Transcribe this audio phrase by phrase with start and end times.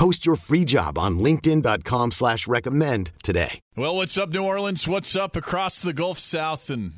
[0.00, 3.60] Post your free job on LinkedIn.com slash recommend today.
[3.76, 4.88] Well, what's up, New Orleans?
[4.88, 6.70] What's up across the Gulf South?
[6.70, 6.92] And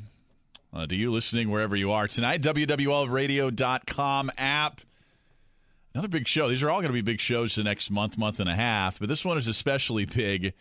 [0.72, 4.82] uh, to you listening wherever you are tonight, WWLradio.com app.
[5.92, 6.48] Another big show.
[6.48, 9.00] These are all going to be big shows the next month, month and a half,
[9.00, 10.54] but this one is especially big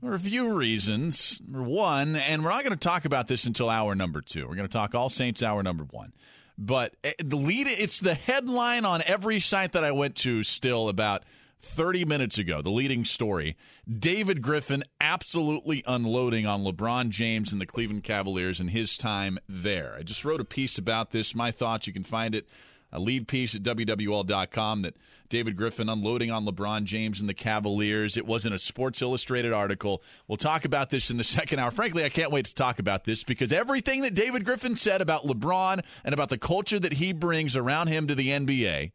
[0.00, 1.40] for a few reasons.
[1.48, 4.48] One, and we're not going to talk about this until hour number two.
[4.48, 6.14] We're going to talk All Saints hour number one.
[6.58, 10.88] But eh, the lead, it's the headline on every site that I went to still
[10.88, 11.22] about–
[11.64, 13.56] 30 minutes ago, the leading story
[13.90, 19.96] David Griffin absolutely unloading on LeBron James and the Cleveland Cavaliers in his time there.
[19.98, 21.34] I just wrote a piece about this.
[21.34, 22.46] My thoughts, you can find it,
[22.92, 24.96] a lead piece at WWL.com that
[25.28, 28.16] David Griffin unloading on LeBron James and the Cavaliers.
[28.16, 30.02] It wasn't a Sports Illustrated article.
[30.28, 31.72] We'll talk about this in the second hour.
[31.72, 35.26] Frankly, I can't wait to talk about this because everything that David Griffin said about
[35.26, 38.92] LeBron and about the culture that he brings around him to the NBA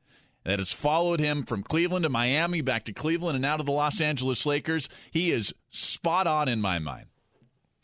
[0.49, 3.71] that has followed him from Cleveland to Miami, back to Cleveland, and now to the
[3.71, 4.89] Los Angeles Lakers.
[5.11, 7.05] He is spot on in my mind.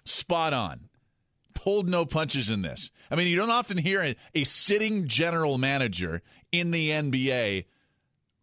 [0.03, 0.89] Spot on.
[1.53, 2.89] Pulled no punches in this.
[3.11, 7.65] I mean, you don't often hear a, a sitting general manager in the NBA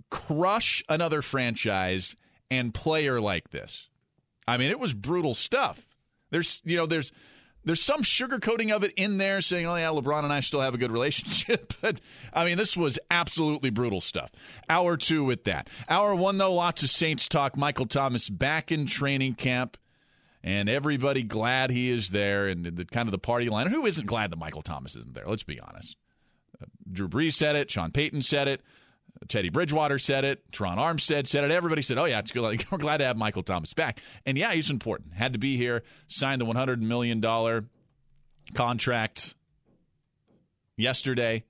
[0.09, 2.15] crush another franchise
[2.49, 3.89] and player like this.
[4.47, 5.85] I mean, it was brutal stuff.
[6.31, 7.11] There's, you know, there's
[7.65, 10.75] there's some sugarcoating of it in there saying, oh, yeah, LeBron and I still have
[10.75, 11.75] a good relationship.
[11.81, 12.01] but,
[12.33, 14.31] I mean, this was absolutely brutal stuff.
[14.69, 15.69] Hour two with that.
[15.89, 17.57] Hour one, though, lots of Saints talk.
[17.57, 19.77] Michael Thomas back in training camp,
[20.43, 23.69] and everybody glad he is there, and the, kind of the party line.
[23.69, 25.27] Who isn't glad that Michael Thomas isn't there?
[25.27, 25.97] Let's be honest.
[26.61, 27.71] Uh, Drew Brees said it.
[27.71, 28.61] Sean Payton said it.
[29.29, 30.51] Teddy Bridgewater said it.
[30.51, 31.51] Terron Armstead said it.
[31.51, 32.65] Everybody said, "Oh yeah, it's good.
[32.71, 35.15] We're glad to have Michael Thomas back." And yeah, he's important.
[35.15, 35.83] Had to be here.
[36.09, 37.65] Signed the 100 million dollar
[38.55, 39.35] contract
[40.77, 41.45] yesterday,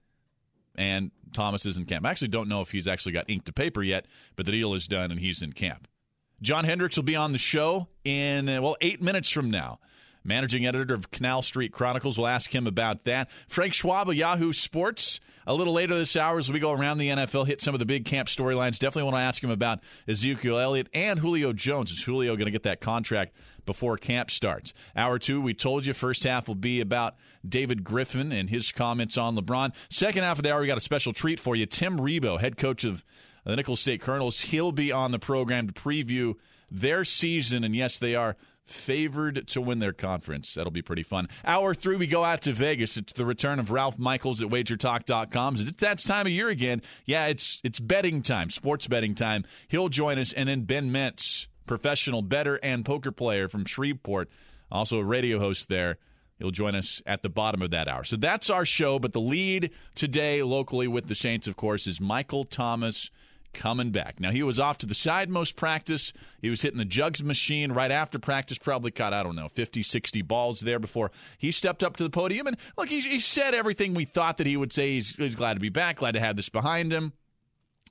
[0.75, 2.07] and Thomas is in camp.
[2.07, 4.07] I actually don't know if he's actually got ink to paper yet,
[4.37, 5.89] but the deal is done and he's in camp.
[6.43, 9.79] John Hendrix will be on the show in well eight minutes from now
[10.25, 12.19] managing editor of Canal Street Chronicles.
[12.19, 13.31] We'll ask him about that.
[13.49, 15.21] Frank Schwab of Yahoo Sports.
[15.47, 17.87] A little later this hour, as we go around the NFL, hit some of the
[17.87, 18.79] big camp storylines.
[18.79, 21.91] Definitely want to ask him about Ezekiel Elliott and Julio Jones.
[21.91, 23.35] Is Julio going to get that contract
[23.67, 24.73] before camp starts?
[24.95, 27.17] Hour two, we told you, first half will be about
[27.47, 29.73] David Griffin and his comments on LeBron.
[29.91, 31.67] Second half of the hour, we got a special treat for you.
[31.67, 33.05] Tim Rebowe, head coach of
[33.45, 36.35] the Nicholls State Colonels, he'll be on the program to preview
[36.71, 37.65] their season.
[37.65, 38.37] And yes, they are
[38.73, 40.55] favored to win their conference.
[40.55, 41.29] That'll be pretty fun.
[41.45, 42.97] Hour three, we go out to Vegas.
[42.97, 45.55] It's the return of Ralph Michaels at WagerTalk.com.
[45.57, 46.83] It's that time of year again.
[47.05, 49.45] Yeah, it's it's betting time, sports betting time.
[49.69, 54.29] He'll join us, and then Ben Metz, professional better and poker player from Shreveport,
[54.71, 55.99] also a radio host there.
[56.39, 58.03] He'll join us at the bottom of that hour.
[58.03, 58.99] So that's our show.
[58.99, 63.11] But the lead today locally with the Saints, of course, is Michael Thomas
[63.53, 64.21] coming back.
[64.21, 66.13] Now, he was off to the side most practice.
[66.41, 69.83] He was hitting the jugs machine right after practice, probably caught, I don't know, 50,
[69.83, 72.47] 60 balls there before he stepped up to the podium.
[72.47, 74.95] And look, he, he said everything we thought that he would say.
[74.95, 77.13] He's, he's glad to be back, glad to have this behind him.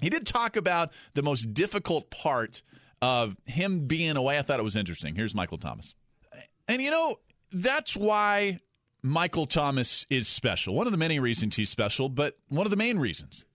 [0.01, 2.63] He did talk about the most difficult part
[3.01, 4.37] of him being away.
[4.37, 5.15] I thought it was interesting.
[5.15, 5.93] Here's Michael Thomas.
[6.67, 7.17] And, you know,
[7.51, 8.59] that's why
[9.03, 10.75] Michael Thomas is special.
[10.75, 13.45] One of the many reasons he's special, but one of the main reasons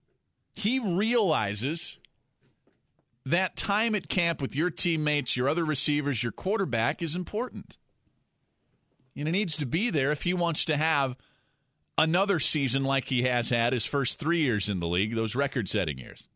[0.57, 1.99] he realizes
[3.27, 7.77] that time at camp with your teammates, your other receivers, your quarterback is important.
[9.15, 11.17] And it needs to be there if he wants to have
[11.99, 15.69] another season like he has had his first three years in the league, those record
[15.69, 16.27] setting years.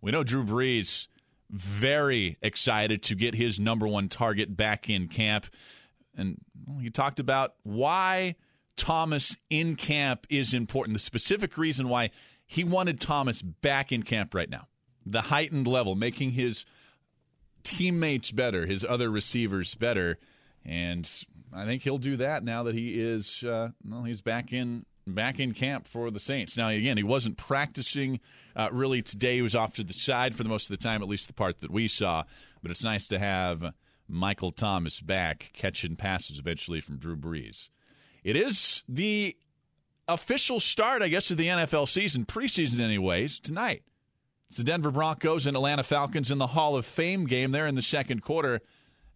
[0.00, 1.08] We know Drew Brees
[1.50, 5.46] very excited to get his number one target back in camp.
[6.16, 6.38] And
[6.80, 8.36] he talked about why
[8.76, 12.10] Thomas in camp is important, the specific reason why
[12.48, 14.66] he wanted Thomas back in camp right now.
[15.06, 16.64] The heightened level, making his
[17.62, 20.18] teammates better, his other receivers better,
[20.64, 21.08] and
[21.52, 25.38] I think he'll do that now that he is uh, well, he's back in back
[25.38, 26.56] in camp for the Saints.
[26.56, 28.18] Now again, he wasn't practicing
[28.56, 29.36] uh, really today.
[29.36, 31.34] He was off to the side for the most of the time, at least the
[31.34, 32.24] part that we saw.
[32.62, 33.72] But it's nice to have
[34.08, 37.68] Michael Thomas back catching passes eventually from Drew Brees.
[38.24, 39.36] It is the
[40.08, 43.82] official start, I guess, of the NFL season, preseason, anyways, tonight.
[44.48, 47.74] It's the Denver Broncos and Atlanta Falcons in the Hall of Fame game there in
[47.74, 48.60] the second quarter.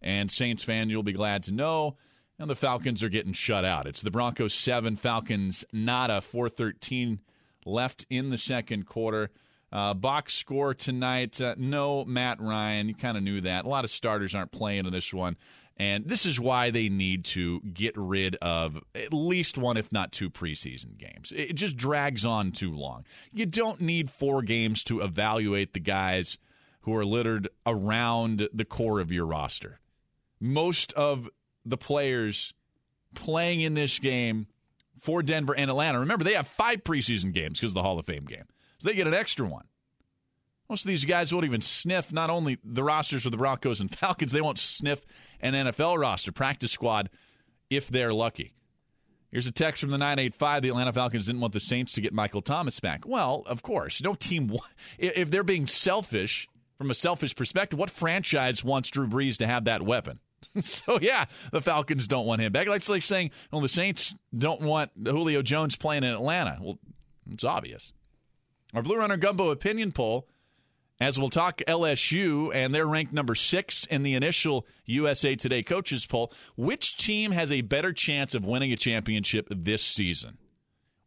[0.01, 1.97] And Saints fan, you'll be glad to know.
[2.37, 3.87] And the Falcons are getting shut out.
[3.87, 7.19] It's the Broncos 7, Falcons nada, 413
[7.65, 9.31] left in the second quarter.
[9.71, 12.87] Uh, box score tonight uh, no Matt Ryan.
[12.87, 13.65] You kind of knew that.
[13.65, 15.35] A lot of starters aren't playing in this one.
[15.77, 20.11] And this is why they need to get rid of at least one, if not
[20.11, 21.33] two, preseason games.
[21.35, 23.05] It just drags on too long.
[23.31, 26.37] You don't need four games to evaluate the guys
[26.81, 29.79] who are littered around the core of your roster.
[30.39, 31.29] Most of
[31.65, 32.53] the players
[33.15, 34.47] playing in this game
[34.99, 38.05] for Denver and Atlanta, remember, they have five preseason games because of the Hall of
[38.05, 38.45] Fame game.
[38.77, 39.65] So they get an extra one.
[40.69, 43.93] Most of these guys won't even sniff not only the rosters of the Broncos and
[43.95, 45.01] Falcons, they won't sniff
[45.41, 47.09] an NFL roster, practice squad,
[47.69, 48.53] if they're lucky.
[49.33, 50.61] Here's a text from the 985.
[50.61, 53.07] The Atlanta Falcons didn't want the Saints to get Michael Thomas back.
[53.07, 53.99] Well, of course.
[54.01, 54.55] No team,
[54.99, 59.65] if they're being selfish from a selfish perspective, what franchise wants Drew Brees to have
[59.65, 60.19] that weapon?
[60.59, 62.67] so, yeah, the Falcons don't want him back.
[62.67, 66.59] It's like saying, well, the Saints don't want Julio Jones playing in Atlanta.
[66.61, 66.77] Well,
[67.31, 67.91] it's obvious.
[68.75, 70.27] Our Blue Runner Gumbo opinion poll
[71.03, 76.05] as we'll talk LSU, and they're ranked number six in the initial USA Today coaches
[76.05, 76.31] poll.
[76.55, 80.37] Which team has a better chance of winning a championship this season?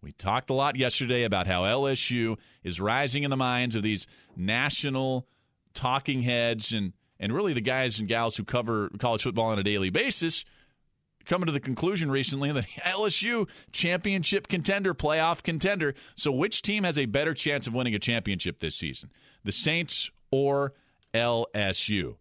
[0.02, 4.06] We talked a lot yesterday about how LSU is rising in the minds of these
[4.36, 5.26] national
[5.74, 9.64] talking heads and, and really the guys and gals who cover college football on a
[9.64, 10.44] daily basis
[11.26, 15.94] coming to the conclusion recently that LSU championship contender, playoff contender.
[16.14, 19.10] So, which team has a better chance of winning a championship this season?
[19.44, 20.72] The Saints or
[21.12, 22.16] LSU?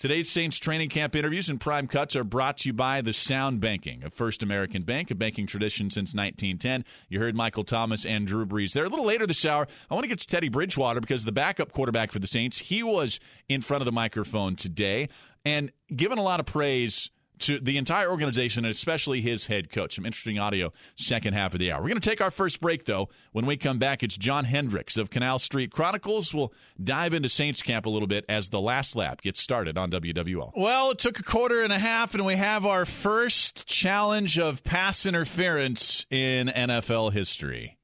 [0.00, 3.60] Today's Saints training camp interviews and prime cuts are brought to you by the Sound
[3.60, 6.86] Banking of First American Bank, a banking tradition since 1910.
[7.10, 8.86] You heard Michael Thomas and Drew Brees there.
[8.86, 11.70] A little later this hour, I want to get to Teddy Bridgewater because the backup
[11.70, 13.20] quarterback for the Saints, he was
[13.50, 15.10] in front of the microphone today
[15.44, 17.10] and given a lot of praise
[17.40, 19.96] to the entire organization and especially his head coach.
[19.96, 21.80] Some interesting audio second half of the hour.
[21.80, 23.08] We're going to take our first break, though.
[23.32, 26.32] When we come back, it's John Hendrix of Canal Street Chronicles.
[26.32, 26.52] We'll
[26.82, 30.52] dive into Saints camp a little bit as the last lap gets started on WWL.
[30.56, 34.62] Well, it took a quarter and a half, and we have our first challenge of
[34.62, 37.78] pass interference in NFL history.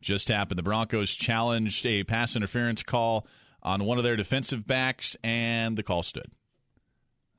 [0.00, 0.58] Just happened.
[0.58, 3.26] The Broncos challenged a pass interference call
[3.62, 6.32] on one of their defensive backs, and the call stood.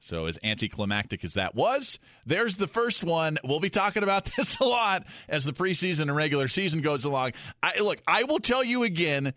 [0.02, 3.38] So, as anticlimactic as that was, there's the first one.
[3.44, 7.34] We'll be talking about this a lot as the preseason and regular season goes along.
[7.62, 9.34] I, look, I will tell you again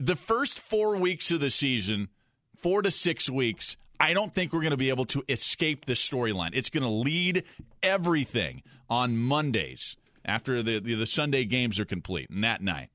[0.00, 2.08] the first four weeks of the season,
[2.56, 6.06] four to six weeks, I don't think we're going to be able to escape this
[6.06, 6.50] storyline.
[6.52, 7.44] It's going to lead
[7.82, 12.88] everything on Mondays after the, the, the Sunday games are complete and that night.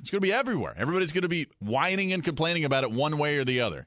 [0.00, 0.74] It's going to be everywhere.
[0.76, 3.86] Everybody's going to be whining and complaining about it one way or the other.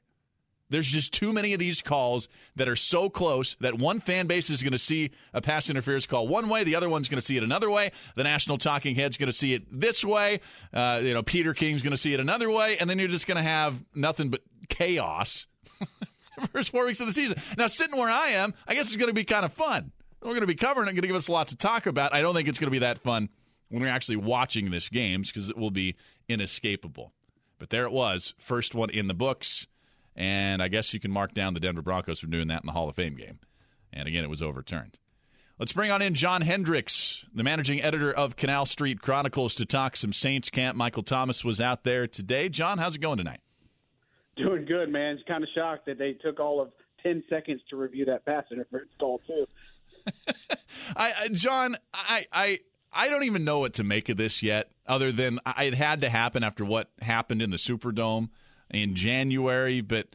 [0.70, 4.50] There's just too many of these calls that are so close that one fan base
[4.50, 7.24] is going to see a pass interference call one way, the other one's going to
[7.24, 7.90] see it another way.
[8.16, 10.40] The national talking head's going to see it this way.
[10.72, 13.26] Uh, you know, Peter King's going to see it another way, and then you're just
[13.26, 15.46] going to have nothing but chaos.
[16.52, 17.38] first four weeks of the season.
[17.56, 19.92] Now, sitting where I am, I guess it's going to be kind of fun.
[20.22, 22.12] We're going to be covering it, going to give us a lot to talk about.
[22.12, 23.28] I don't think it's going to be that fun
[23.68, 25.96] when we're actually watching this games because it will be
[26.28, 27.12] inescapable.
[27.58, 29.66] But there it was, first one in the books.
[30.18, 32.72] And I guess you can mark down the Denver Broncos for doing that in the
[32.72, 33.38] Hall of Fame game.
[33.92, 34.98] And again, it was overturned.
[35.60, 39.96] Let's bring on in John Hendrix, the managing editor of Canal Street Chronicles, to talk
[39.96, 40.76] some Saints camp.
[40.76, 42.48] Michael Thomas was out there today.
[42.48, 43.40] John, how's it going tonight?
[44.36, 45.14] Doing good, man.
[45.14, 46.72] It's kind of shocked that they took all of
[47.04, 49.46] 10 seconds to review that pass interference call, too.
[50.96, 52.58] I, John, I, I,
[52.92, 56.08] I don't even know what to make of this yet, other than it had to
[56.08, 58.30] happen after what happened in the Superdome
[58.70, 60.08] in January, but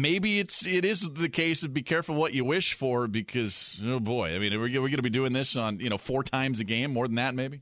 [0.00, 4.00] maybe it's it is the case of be careful what you wish for because oh
[4.00, 5.98] boy, I mean, are we, are we going to be doing this on you know
[5.98, 7.60] four times a game, more than that maybe?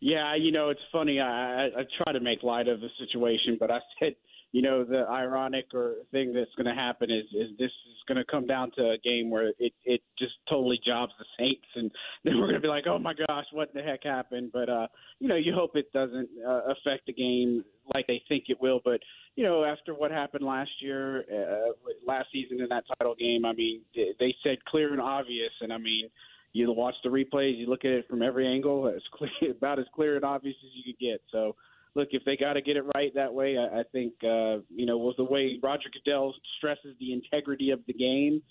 [0.00, 1.18] Yeah, you know, it's funny.
[1.20, 4.16] I, I try to make light of the situation, but I said,
[4.54, 8.18] you know, the ironic or thing that's going to happen is is this is going
[8.18, 11.90] to come down to a game where it it just totally jobs the Saints, and
[12.24, 14.50] then we're going to be like, oh my gosh, what the heck happened?
[14.52, 14.86] But uh,
[15.18, 17.64] you know, you hope it doesn't uh, affect the game
[17.96, 18.80] like they think it will.
[18.84, 19.00] But
[19.34, 21.72] you know, after what happened last year, uh,
[22.06, 25.78] last season in that title game, I mean, they said clear and obvious, and I
[25.78, 26.08] mean,
[26.52, 29.86] you watch the replays, you look at it from every angle, it's clear, about as
[29.96, 31.20] clear and obvious as you could get.
[31.32, 31.56] So,
[31.94, 34.86] look, if they got to get it right that way, I, I think uh, you
[34.86, 38.42] know was the way Roger Goodell stresses the integrity of the game.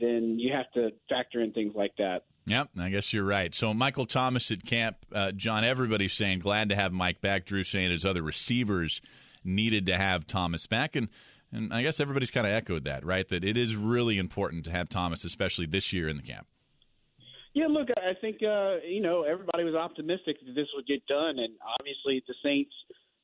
[0.00, 2.24] Then you have to factor in things like that.
[2.46, 3.54] Yep, I guess you're right.
[3.54, 5.64] So Michael Thomas at camp, uh, John.
[5.64, 7.46] Everybody's saying glad to have Mike back.
[7.46, 9.00] Drew saying his other receivers
[9.44, 11.08] needed to have Thomas back, and
[11.52, 13.26] And I guess everybody's kind of echoed that, right?
[13.28, 16.46] That it is really important to have Thomas, especially this year in the camp.
[17.54, 21.38] Yeah, look, I think uh, you know everybody was optimistic that this would get done,
[21.38, 22.72] and obviously the Saints,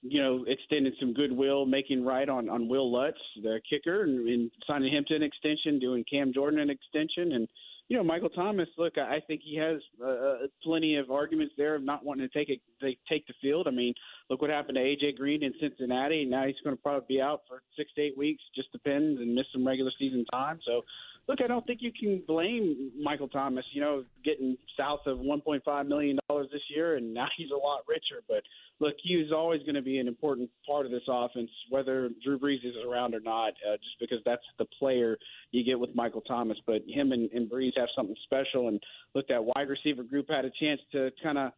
[0.03, 4.51] you know, extended some goodwill, making right on on Will Lutz, the kicker, and, and
[4.67, 7.49] signing him to an extension, doing Cam Jordan an extension, and
[7.89, 8.69] you know Michael Thomas.
[8.79, 12.39] Look, I think he has uh, uh plenty of arguments there of not wanting to
[12.39, 13.69] take it, they take the field.
[13.69, 13.93] I mean,
[14.31, 16.25] look what happened to AJ Green in Cincinnati.
[16.25, 19.35] Now he's going to probably be out for six to eight weeks, just depends, and
[19.35, 20.61] miss some regular season time.
[20.67, 20.83] So
[21.29, 23.65] look, I don't think you can blame Michael Thomas.
[23.73, 27.81] You know, getting south of 1.5 million dollars this year, and now he's a lot
[27.89, 28.23] richer.
[28.29, 28.43] But
[28.81, 32.65] look, he's always going to be an important part of this offense, whether Drew Brees
[32.65, 33.55] is around or not.
[33.67, 35.17] Uh, just because that's the player
[35.51, 36.59] you get with Michael Thomas.
[36.67, 38.69] But him and, and Brees have something special.
[38.69, 38.81] And
[39.15, 41.53] look, that wide receiver group had a chance to kind of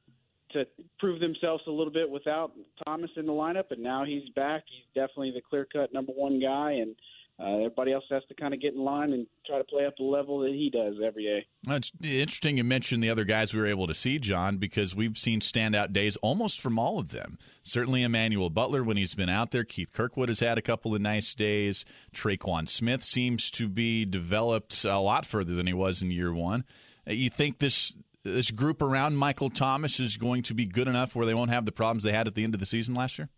[0.52, 0.64] to
[0.98, 2.52] prove themselves a little bit without
[2.86, 4.62] Thomas in the lineup, and now he's back.
[4.66, 6.94] He's definitely the clear cut number one guy, and
[7.38, 9.94] uh, everybody else has to kind of get in line and try to play up
[9.98, 11.46] the level that he does every day.
[11.68, 15.18] It's interesting you mentioned the other guys we were able to see, John, because we've
[15.18, 17.38] seen standout days almost from all of them.
[17.62, 19.64] Certainly Emmanuel Butler when he's been out there.
[19.64, 21.84] Keith Kirkwood has had a couple of nice days.
[22.14, 26.64] Tre'Quan Smith seems to be developed a lot further than he was in year one.
[27.06, 31.14] Uh, you think this this group around Michael Thomas is going to be good enough
[31.14, 33.18] where they won't have the problems they had at the end of the season last
[33.18, 33.28] year?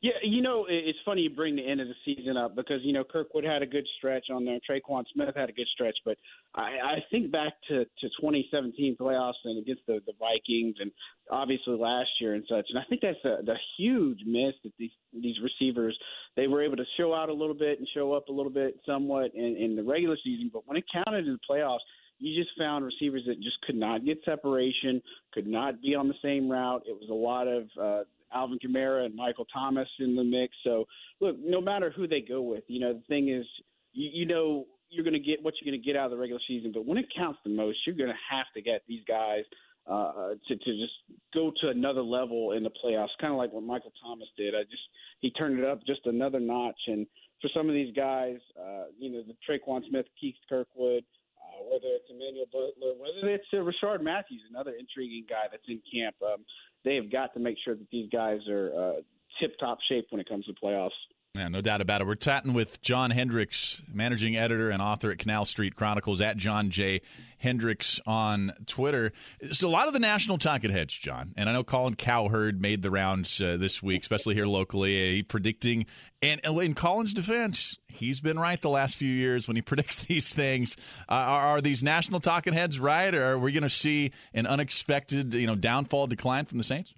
[0.00, 2.92] Yeah, you know, it's funny you bring the end of the season up because you
[2.92, 4.60] know Kirkwood had a good stretch on there.
[4.68, 6.16] Tre'Quan Smith had a good stretch, but
[6.54, 10.92] I, I think back to to 2017 playoffs and against the the Vikings and
[11.32, 12.66] obviously last year and such.
[12.70, 15.98] And I think that's the the huge miss that these these receivers
[16.36, 18.78] they were able to show out a little bit and show up a little bit
[18.86, 21.80] somewhat in, in the regular season, but when it counted in the playoffs,
[22.20, 25.02] you just found receivers that just could not get separation,
[25.32, 26.82] could not be on the same route.
[26.86, 30.54] It was a lot of uh, Alvin Kamara and Michael Thomas in the mix.
[30.64, 30.84] So
[31.20, 33.46] look, no matter who they go with, you know the thing is,
[33.92, 36.16] you, you know you're going to get what you're going to get out of the
[36.16, 39.02] regular season, but when it counts the most, you're going to have to get these
[39.06, 39.44] guys
[39.88, 40.92] uh, to to just
[41.32, 44.54] go to another level in the playoffs, kind of like what Michael Thomas did.
[44.54, 44.82] I just
[45.20, 47.06] he turned it up just another notch, and
[47.40, 51.04] for some of these guys, uh, you know, the Tre'Quan Smith, Keith Kirkwood.
[51.38, 55.80] Uh, whether it's Emmanuel Butler, whether it's uh, Rishard Matthews, another intriguing guy that's in
[55.90, 56.16] camp.
[56.20, 56.44] Um,
[56.84, 59.00] they have got to make sure that these guys are uh,
[59.40, 60.90] tip top shape when it comes to playoffs.
[61.38, 62.06] Yeah, no doubt about it.
[62.08, 66.70] We're chatting with John Hendrix, managing editor and author at Canal Street Chronicles, at John
[66.70, 67.00] J.
[67.38, 69.12] Hendrix on Twitter.
[69.52, 72.82] So a lot of the national talking heads, John, and I know Colin Cowherd made
[72.82, 75.86] the rounds uh, this week, especially here locally, uh, predicting.
[76.20, 80.34] And in Colin's defense, he's been right the last few years when he predicts these
[80.34, 80.76] things.
[81.08, 84.48] Uh, are, are, these national talking heads right, or are we going to see an
[84.48, 86.94] unexpected, you know, downfall decline from the Saints?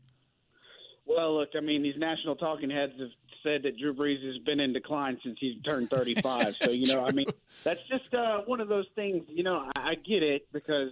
[1.04, 3.10] Well, look, I mean, these national talking heads have
[3.42, 6.56] said that Drew Brees has been in decline since he's turned 35.
[6.62, 7.26] so, you know, I mean,
[7.64, 9.24] that's just uh, one of those things.
[9.28, 10.90] You know, I, I get it because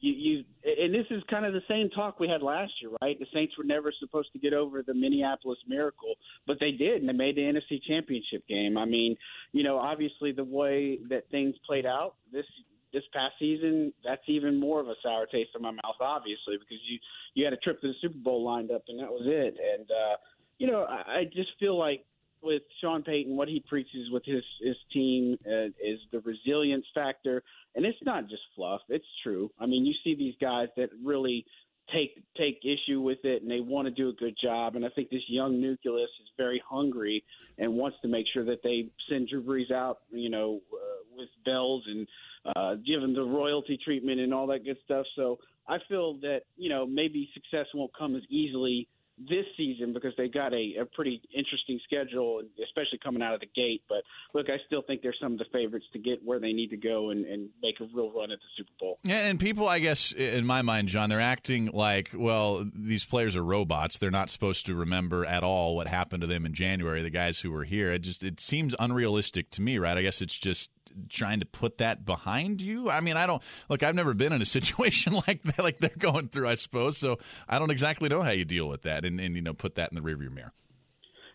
[0.00, 3.18] you, you, and this is kind of the same talk we had last year, right?
[3.18, 6.14] The Saints were never supposed to get over the Minneapolis Miracle,
[6.46, 8.76] but they did, and they made the NFC Championship game.
[8.76, 9.16] I mean,
[9.52, 12.46] you know, obviously the way that things played out this
[12.92, 16.82] this past season, that's even more of a sour taste in my mouth, obviously, because
[16.86, 16.98] you
[17.34, 19.56] you had a trip to the Super Bowl lined up, and that was it.
[19.56, 20.16] And uh,
[20.62, 22.04] you know, I, I just feel like
[22.40, 27.42] with Sean Payton, what he preaches with his his team uh, is the resilience factor,
[27.74, 28.80] and it's not just fluff.
[28.88, 29.50] It's true.
[29.58, 31.44] I mean, you see these guys that really
[31.92, 34.76] take take issue with it, and they want to do a good job.
[34.76, 37.24] And I think this young nucleus is very hungry
[37.58, 41.28] and wants to make sure that they send Drew Brees out, you know, uh, with
[41.44, 42.06] bells and
[42.54, 45.06] uh, give him the royalty treatment and all that good stuff.
[45.16, 48.86] So I feel that you know maybe success won't come as easily
[49.18, 53.46] this season because they got a, a pretty interesting schedule, especially coming out of the
[53.54, 53.82] gate.
[53.88, 54.02] But
[54.34, 56.76] look, I still think they're some of the favorites to get where they need to
[56.76, 58.98] go and, and make a real run at the Super Bowl.
[59.04, 63.36] Yeah, and people, I guess, in my mind, John, they're acting like, well, these players
[63.36, 63.98] are robots.
[63.98, 67.02] They're not supposed to remember at all what happened to them in January.
[67.02, 69.96] The guys who were here, it just it seems unrealistic to me, right?
[69.96, 70.70] I guess it's just
[71.08, 72.90] trying to put that behind you?
[72.90, 73.82] I mean, I don't look.
[73.82, 76.48] I've never been in a situation like that, like they're going through.
[76.48, 77.18] I suppose so.
[77.48, 79.90] I don't exactly know how you deal with that, and, and you know, put that
[79.92, 80.52] in the rearview mirror.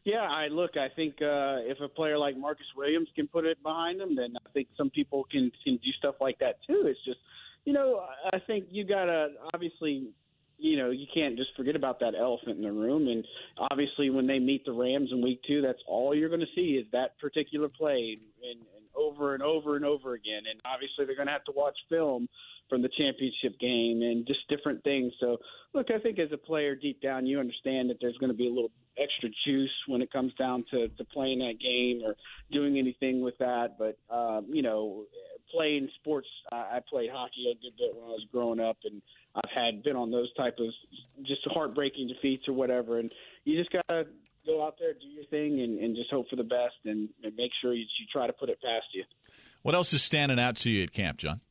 [0.04, 0.78] Yeah, I look.
[0.78, 4.36] I think uh, if a player like Marcus Williams can put it behind him, then
[4.38, 6.84] I think some people can can do stuff like that too.
[6.86, 7.20] It's just,
[7.66, 10.14] you know, I think you gotta obviously
[10.58, 13.08] you know, you can't just forget about that elephant in the room.
[13.08, 13.24] And
[13.70, 16.82] obviously, when they meet the Rams in week two, that's all you're going to see
[16.82, 18.18] is that particular play.
[18.42, 20.44] And, and over and over and over again.
[20.50, 22.28] And obviously, they're going to have to watch film
[22.70, 25.14] from the championship game and just different things.
[25.20, 25.38] So,
[25.74, 28.48] look, I think as a player, deep down, you understand that there's going to be
[28.48, 32.16] a little extra juice when it comes down to, to playing that game or
[32.52, 33.78] doing anything with that.
[33.78, 35.06] But, um, you know,
[35.52, 39.02] playing sports, I, I played hockey a good bit when I was growing up, and
[39.36, 40.68] I've had been on those type of
[41.26, 43.00] just heartbreaking defeats or whatever.
[43.00, 43.12] And
[43.46, 44.08] you just got to
[44.48, 47.36] go out there, do your thing, and, and just hope for the best and, and
[47.36, 49.04] make sure you, you try to put it past you.
[49.62, 51.42] What else is standing out to you at camp, John?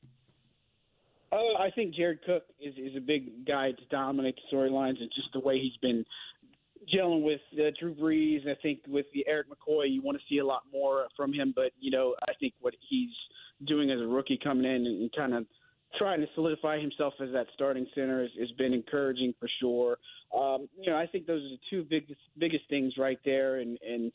[1.31, 5.11] Uh, I think Jared Cook is, is a big guy to dominate the storylines and
[5.15, 6.05] just the way he's been
[6.93, 8.49] gelling with uh, Drew Brees.
[8.49, 11.53] I think with the Erik McCoy, you want to see a lot more from him.
[11.55, 13.11] But you know, I think what he's
[13.67, 15.47] doing as a rookie coming in and, and kind of
[15.99, 19.99] trying to solidify himself as that starting center has, has been encouraging for sure.
[20.37, 23.79] Um, you know, I think those are the two biggest biggest things right there, and
[23.87, 24.13] and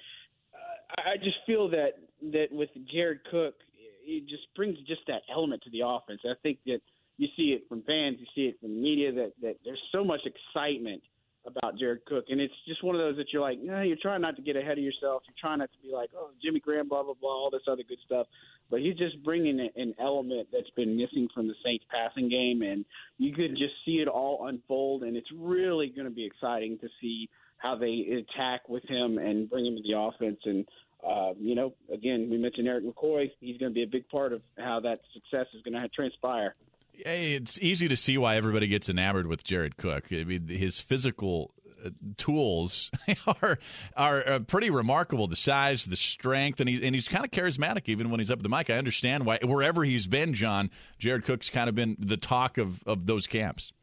[0.53, 1.93] uh, I just feel that
[2.31, 3.55] that with Jared Cook,
[4.03, 6.21] it just brings just that element to the offense.
[6.25, 6.81] I think that
[7.17, 10.03] you see it from fans, you see it from the media that that there's so
[10.03, 11.01] much excitement
[11.45, 14.21] about Jared Cook, and it's just one of those that you're like, no, you're trying
[14.21, 15.23] not to get ahead of yourself.
[15.27, 17.83] You're trying not to be like, oh, Jimmy Graham, blah blah blah, all this other
[17.87, 18.27] good stuff.
[18.69, 22.85] But he's just bringing an element that's been missing from the Saints passing game, and
[23.17, 26.87] you could just see it all unfold, and it's really going to be exciting to
[27.01, 30.39] see how they attack with him and bring him to the offense.
[30.45, 30.65] And
[31.07, 33.31] uh, you know, again, we mentioned Erik McCoy.
[33.39, 36.55] He's going to be a big part of how that success is going to transpire.
[36.93, 40.05] It's easy to see why everybody gets enamored with Jared Cook.
[40.11, 42.91] I mean, his physical uh, tools
[43.41, 43.57] are
[43.95, 45.27] are uh, pretty remarkable.
[45.27, 48.39] The size, the strength, and he and he's kind of charismatic even when he's up
[48.39, 48.69] at the mic.
[48.69, 50.69] I understand why wherever he's been, John
[50.99, 53.73] Jared Cook's kind of been the talk of of those camps.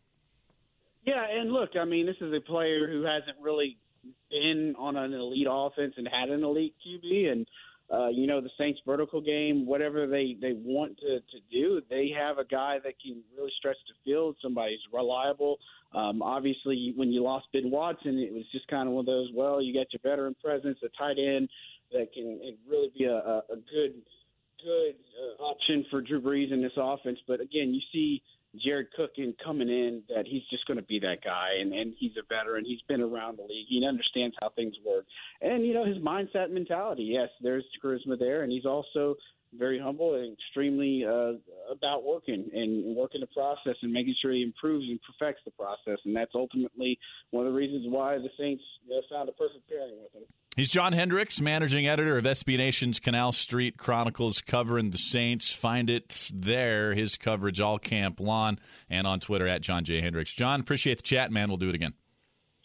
[1.04, 3.78] Yeah, and look, I mean, this is a player who hasn't really
[4.30, 7.46] been on an elite offense and had an elite QB, and
[7.92, 12.11] uh, you know, the Saints vertical game, whatever they, they want to, to do, they
[12.16, 15.59] have a guy that can really stretch the field, somebody who's reliable.
[15.95, 19.30] Um, obviously, when you lost Ben Watson, it was just kind of one of those,
[19.35, 21.49] well, you got your veteran presence, a tight end
[21.92, 23.95] that can really be a, a, a good
[24.62, 27.18] good uh, option for Drew Brees in this offense.
[27.26, 28.23] But again, you see–
[28.57, 31.95] Jared Cook in coming in that he's just going to be that guy, and and
[31.99, 32.65] he's a veteran.
[32.65, 33.67] He's been around the league.
[33.69, 35.04] He understands how things work,
[35.43, 37.04] and you know his mindset, mentality.
[37.04, 39.17] Yes, there's charisma there, and he's also
[39.56, 41.32] very humble and extremely uh,
[41.71, 45.99] about working and working the process and making sure he improves and perfects the process.
[46.04, 46.99] And that's ultimately
[47.30, 50.28] one of the reasons why the Saints you know, found a perfect pairing with him.
[50.56, 55.52] He's John Hendrix, managing editor of SB Nation's Canal Street Chronicles, covering the Saints.
[55.52, 58.58] Find it there, his coverage all camp long,
[58.91, 60.00] and on Twitter at John J.
[60.00, 60.34] Hendrix.
[60.34, 61.49] John, appreciate the chat, man.
[61.49, 61.95] We'll do it again.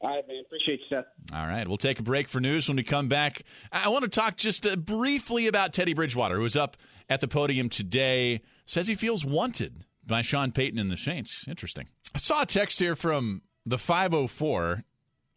[0.04, 0.44] All right, man.
[0.46, 1.06] Appreciate you, Seth.
[1.34, 1.66] All right.
[1.66, 3.44] We'll take a break for news when we come back.
[3.72, 6.76] I want to talk just uh, briefly about Teddy Bridgewater, who was up
[7.10, 8.42] at the podium today.
[8.66, 11.46] Says he feels wanted by Sean Payton and the Saints.
[11.48, 11.88] Interesting.
[12.13, 14.84] I saw a text here from the 504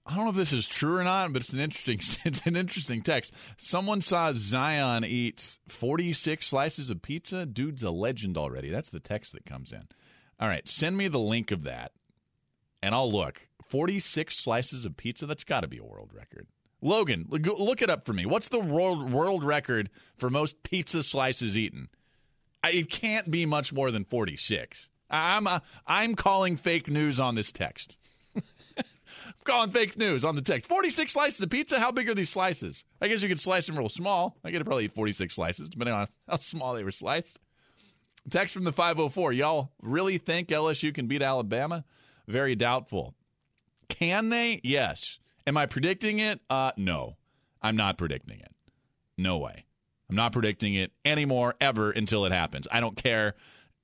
[0.08, 2.56] I don't know if this is true or not, but it's an interesting it's an
[2.56, 3.34] interesting text.
[3.56, 7.44] Someone saw Zion eat 46 slices of pizza.
[7.44, 8.70] Dude's a legend already.
[8.70, 9.88] That's the text that comes in.
[10.38, 11.92] All right, send me the link of that
[12.82, 13.45] and I'll look.
[13.68, 16.46] 46 slices of pizza, that's got to be a world record.
[16.82, 18.26] Logan, look it up for me.
[18.26, 21.88] What's the world world record for most pizza slices eaten?
[22.64, 24.90] It can't be much more than 46.
[25.08, 27.96] I'm a, I'm calling fake news on this text
[28.36, 28.44] I'm
[29.44, 30.68] calling fake news on the text.
[30.68, 31.78] 46 slices of pizza?
[31.80, 32.84] How big are these slices?
[33.00, 34.36] I guess you could slice them real small.
[34.44, 37.38] I could probably eat 46 slices, depending on how small they were sliced.
[38.30, 39.32] Text from the 504.
[39.32, 41.84] Y'all really think LSU can beat Alabama?
[42.26, 43.14] Very doubtful.
[43.88, 44.60] Can they?
[44.62, 45.18] Yes.
[45.46, 46.40] Am I predicting it?
[46.50, 47.16] Uh, no.
[47.62, 48.52] I'm not predicting it.
[49.18, 49.66] No way.
[50.08, 52.68] I'm not predicting it anymore, ever, until it happens.
[52.70, 53.34] I don't care.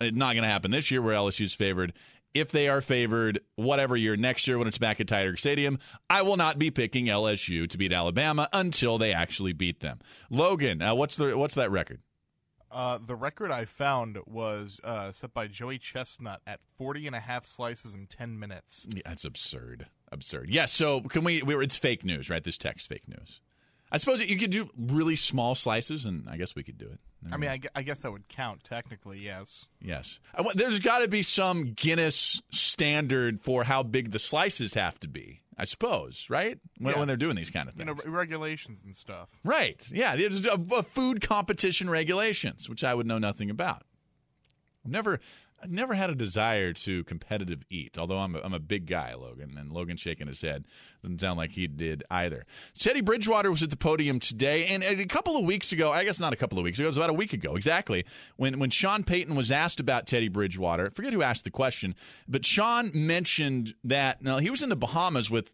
[0.00, 1.92] It's not going to happen this year where LSU's favored
[2.34, 6.22] if they are favored whatever year next year when it's back at Tiger Stadium, I
[6.22, 10.00] will not be picking LSU to beat Alabama until they actually beat them.
[10.30, 12.00] Logan, uh, what's the what's that record?
[12.72, 17.20] Uh, the record I found was uh, set by Joey Chestnut at 40 and a
[17.20, 18.86] half slices in 10 minutes.
[18.94, 19.86] Yeah, that's absurd.
[20.10, 20.48] Absurd.
[20.48, 20.54] Yes.
[20.54, 22.42] Yeah, so can we, we were, it's fake news, right?
[22.42, 23.40] This text fake news.
[23.90, 26.98] I suppose you could do really small slices, and I guess we could do it.
[27.30, 29.18] I mean, I, I, guess that would count technically.
[29.18, 29.68] Yes.
[29.80, 30.18] Yes.
[30.54, 35.42] There's got to be some Guinness standard for how big the slices have to be.
[35.62, 36.58] I suppose, right?
[36.78, 36.98] When, yeah.
[36.98, 39.28] when they're doing these kind of things, you know, regulations and stuff.
[39.44, 39.80] Right.
[39.92, 40.16] Yeah.
[40.16, 43.84] There's a, a food competition regulations, which I would know nothing about.
[44.84, 45.20] I've never.
[45.62, 49.14] I've never had a desire to competitive eat, although I'm a, I'm a big guy,
[49.14, 50.64] Logan, and Logan shaking his head.
[51.02, 52.44] Doesn't sound like he did either.
[52.76, 56.18] Teddy Bridgewater was at the podium today, and a couple of weeks ago, I guess
[56.18, 58.04] not a couple of weeks ago, it was about a week ago, exactly,
[58.36, 60.86] when, when Sean Payton was asked about Teddy Bridgewater.
[60.86, 61.94] I forget who asked the question,
[62.26, 65.50] but Sean mentioned that, now, he was in the Bahamas with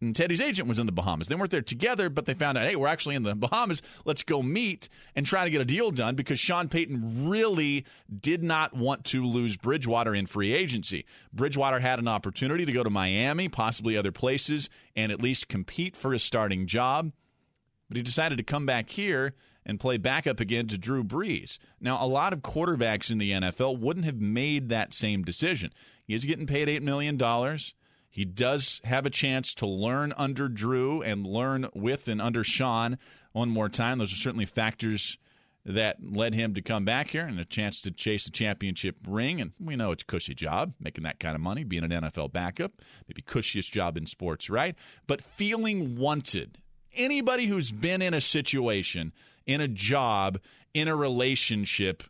[0.00, 1.26] and Teddy's agent was in the Bahamas.
[1.26, 3.82] They weren't there together, but they found out, hey, we're actually in the Bahamas.
[4.04, 7.84] Let's go meet and try to get a deal done because Sean Payton really
[8.20, 11.04] did not want to lose Bridgewater in free agency.
[11.32, 15.96] Bridgewater had an opportunity to go to Miami, possibly other places, and at least compete
[15.96, 17.10] for a starting job.
[17.88, 19.34] But he decided to come back here
[19.66, 21.58] and play backup again to Drew Brees.
[21.80, 25.72] Now, a lot of quarterbacks in the NFL wouldn't have made that same decision.
[26.06, 27.18] He is getting paid $8 million.
[28.10, 32.98] He does have a chance to learn under Drew and learn with and under Sean
[33.32, 33.98] one more time.
[33.98, 35.18] Those are certainly factors
[35.64, 39.40] that led him to come back here and a chance to chase a championship ring.
[39.40, 42.32] And we know it's a cushy job, making that kind of money, being an NFL
[42.32, 42.72] backup,
[43.06, 44.74] maybe cushiest job in sports, right?
[45.06, 46.58] But feeling wanted.
[46.94, 49.12] Anybody who's been in a situation,
[49.46, 50.38] in a job,
[50.72, 52.02] in a relationship,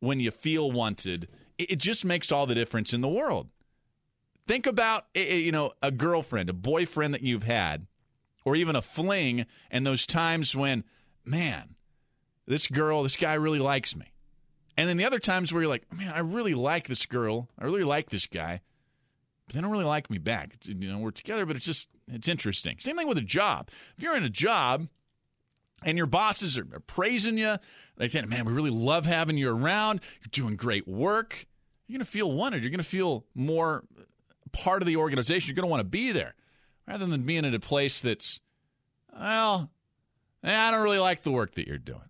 [0.00, 3.48] when you feel wanted, it just makes all the difference in the world.
[4.46, 7.86] Think about eh, eh, you know a girlfriend, a boyfriend that you've had,
[8.44, 10.84] or even a fling, and those times when,
[11.24, 11.76] man,
[12.46, 14.06] this girl, this guy really likes me.
[14.76, 17.64] And then the other times where you're like, man, I really like this girl, I
[17.64, 18.62] really like this guy,
[19.46, 20.54] but they don't really like me back.
[20.54, 22.76] It's, you know, we're together, but it's just it's interesting.
[22.78, 23.68] Same thing with a job.
[23.96, 24.88] If you're in a job
[25.84, 27.56] and your bosses are, are praising you,
[27.96, 30.00] they say, man, we really love having you around.
[30.20, 31.46] You're doing great work.
[31.86, 32.62] You're going to feel wanted.
[32.62, 33.84] You're going to feel more
[34.52, 36.34] part of the organization, you're going to want to be there
[36.86, 38.40] rather than being at a place that's,
[39.12, 39.70] well,
[40.44, 42.08] eh, I don't really like the work that you're doing.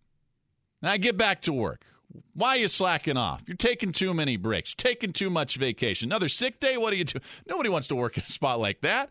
[0.80, 1.84] Now get back to work.
[2.34, 3.42] Why are you slacking off?
[3.46, 6.08] You're taking too many breaks, taking too much vacation.
[6.08, 6.76] Another sick day?
[6.76, 7.20] What do you do?
[7.48, 9.10] Nobody wants to work in a spot like that.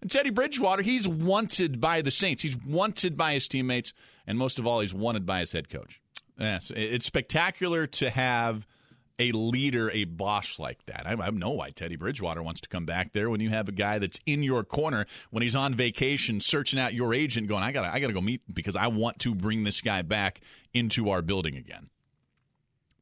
[0.00, 2.42] And Teddy Bridgewater, he's wanted by the Saints.
[2.42, 3.92] He's wanted by his teammates.
[4.26, 6.00] And most of all, he's wanted by his head coach.
[6.38, 8.66] Yes, it's spectacular to have–
[9.20, 11.06] a leader, a boss like that.
[11.06, 13.72] I, I, know why Teddy Bridgewater wants to come back there when you have a
[13.72, 17.70] guy that's in your corner when he's on vacation, searching out your agent, going, "I
[17.70, 20.40] got, I got to go meet because I want to bring this guy back
[20.72, 21.90] into our building again."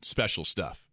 [0.03, 0.85] Special stuff.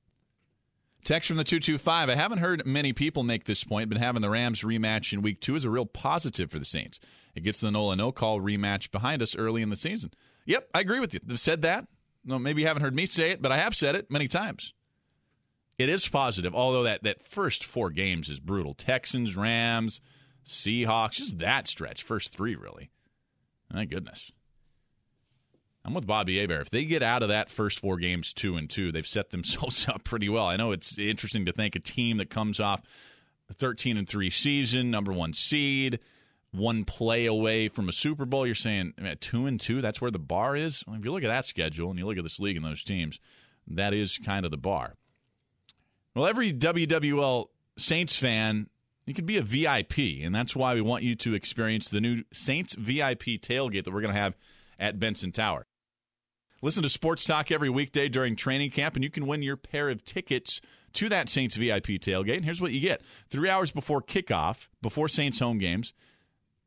[1.03, 2.09] Text from the 225.
[2.09, 5.41] I haven't heard many people make this point, but having the Rams rematch in week
[5.41, 6.99] two is a real positive for the Saints.
[7.35, 10.11] It gets the Nola no call rematch behind us early in the season.
[10.45, 11.19] Yep, I agree with you.
[11.29, 11.87] I've said that.
[12.23, 14.73] No, maybe you haven't heard me say it, but I have said it many times.
[15.77, 18.73] It is positive, although that, that first four games is brutal.
[18.73, 19.99] Texans, Rams,
[20.45, 22.03] Seahawks, just that stretch.
[22.03, 22.91] First three, really.
[23.73, 24.31] My goodness.
[25.83, 26.61] I'm with Bobby Hebert.
[26.61, 29.87] If they get out of that first four games two and two, they've set themselves
[29.89, 30.47] up pretty well.
[30.47, 32.81] I know it's interesting to think a team that comes off
[33.49, 35.99] a 13 and three season, number one seed,
[36.51, 38.45] one play away from a Super Bowl.
[38.45, 39.81] You're saying man, two and two.
[39.81, 40.83] That's where the bar is.
[40.87, 42.83] Well, if you look at that schedule and you look at this league and those
[42.83, 43.19] teams,
[43.67, 44.95] that is kind of the bar.
[46.15, 47.47] Well, every WWL
[47.77, 48.69] Saints fan,
[49.05, 52.23] you could be a VIP, and that's why we want you to experience the new
[52.31, 54.37] Saints VIP tailgate that we're going to have
[54.79, 55.67] at Benson Tower.
[56.61, 59.89] Listen to Sports Talk every weekday during training camp, and you can win your pair
[59.89, 60.61] of tickets
[60.93, 62.37] to that Saints VIP tailgate.
[62.37, 65.93] And here's what you get three hours before kickoff, before Saints home games,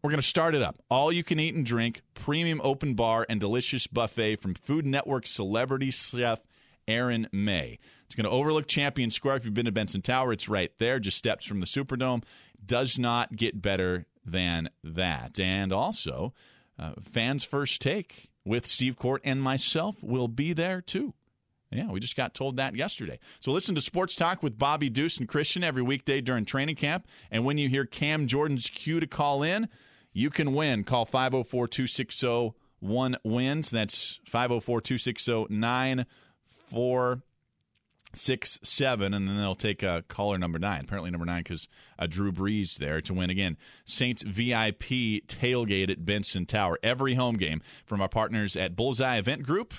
[0.03, 0.79] we're going to start it up.
[0.91, 5.27] All you can eat and drink, premium open bar, and delicious buffet from Food Network
[5.27, 6.41] celebrity chef
[6.89, 7.79] Aaron May.
[8.07, 9.37] It's going to overlook Champion Square.
[9.37, 12.25] If you've been to Benson Tower, it's right there, just steps from the Superdome.
[12.65, 15.39] Does not get better than that.
[15.39, 16.35] And also,
[16.79, 21.15] uh, fans' first take with Steve Court and myself will be there too.
[21.71, 23.19] Yeah, we just got told that yesterday.
[23.41, 27.07] So listen to Sports Talk with Bobby Deuce and Christian every weekday during training camp.
[27.31, 29.69] And when you hear Cam Jordan's cue to call in,
[30.13, 30.85] you can win.
[30.85, 33.71] Call 504 260 1 wins.
[33.71, 35.47] That's 504 260
[36.71, 37.23] four,
[38.15, 40.83] six, seven, and then they'll take a uh, caller number nine.
[40.83, 43.57] Apparently, number nine because uh, Drew Brees there to win again.
[43.85, 44.81] Saints VIP
[45.27, 46.79] tailgate at Benson Tower.
[46.83, 49.75] Every home game from our partners at Bullseye Event Group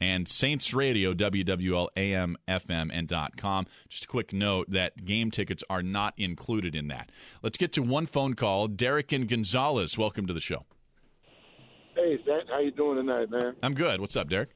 [0.00, 3.66] and Saints Radio, WWL AM, FM, and .com.
[3.88, 7.10] Just a quick note that game tickets are not included in that.
[7.42, 8.66] Let's get to one phone call.
[8.66, 10.64] Derek and Gonzales, welcome to the show.
[11.94, 13.54] Hey, Zach, how you doing tonight, man?
[13.62, 14.00] I'm good.
[14.00, 14.48] What's up, Derek?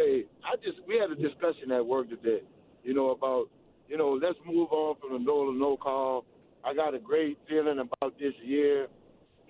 [0.00, 2.40] Hey, I just we had a discussion at work today.
[2.82, 3.50] You know about
[3.86, 6.24] you know let's move on from the no to no call.
[6.64, 8.86] I got a great feeling about this year,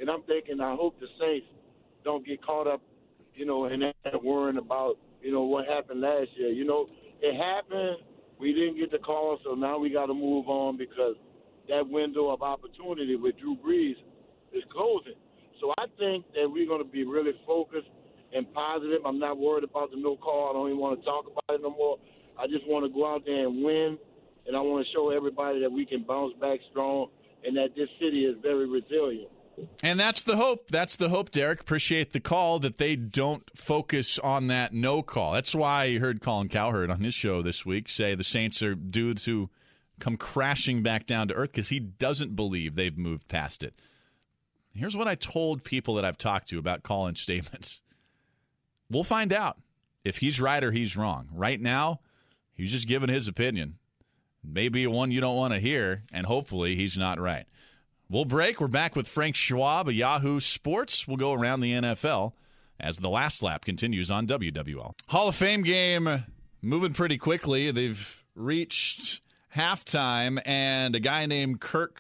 [0.01, 1.47] and I'm thinking I hope the Saints
[2.03, 2.83] don't get caught up,
[3.33, 6.49] you know, in that worrying about you know what happened last year.
[6.49, 6.89] You know,
[7.23, 7.99] it happened,
[8.41, 11.15] We didn't get the call, so now we got to move on because
[11.69, 13.95] that window of opportunity with Drew Brees
[14.53, 15.15] is closing.
[15.61, 17.87] So I think that we're going to be really focused
[18.35, 19.01] and positive.
[19.05, 20.51] I'm not worried about the no call.
[20.51, 21.99] I don't even want to talk about it no more.
[22.39, 23.99] I just want to go out there and win,
[24.47, 27.09] and I want to show everybody that we can bounce back strong
[27.45, 29.31] and that this city is very resilient.
[29.83, 30.69] And that's the hope.
[30.69, 31.61] That's the hope, Derek.
[31.61, 35.33] Appreciate the call that they don't focus on that no call.
[35.33, 38.75] That's why you heard Colin Cowherd on his show this week say the Saints are
[38.75, 39.51] due to
[39.99, 43.75] come crashing back down to earth because he doesn't believe they've moved past it.
[44.75, 47.83] Here's what I told people that I've talked to about Colin's statements.
[48.91, 49.59] We'll find out
[50.05, 51.29] if he's right or he's wrong.
[51.33, 52.01] Right now,
[52.55, 53.77] he's just giving his opinion.
[54.43, 57.47] Maybe one you don't want to hear, and hopefully he's not right.
[58.09, 58.61] We'll break.
[58.61, 61.07] We're back with Frank Schwab of Yahoo Sports.
[61.07, 62.33] We'll go around the NFL
[62.81, 64.95] as the last lap continues on WWL.
[65.09, 66.25] Hall of Fame game
[66.63, 67.71] moving pretty quickly.
[67.71, 69.21] They've reached
[69.55, 71.95] halftime, and a guy named Kurt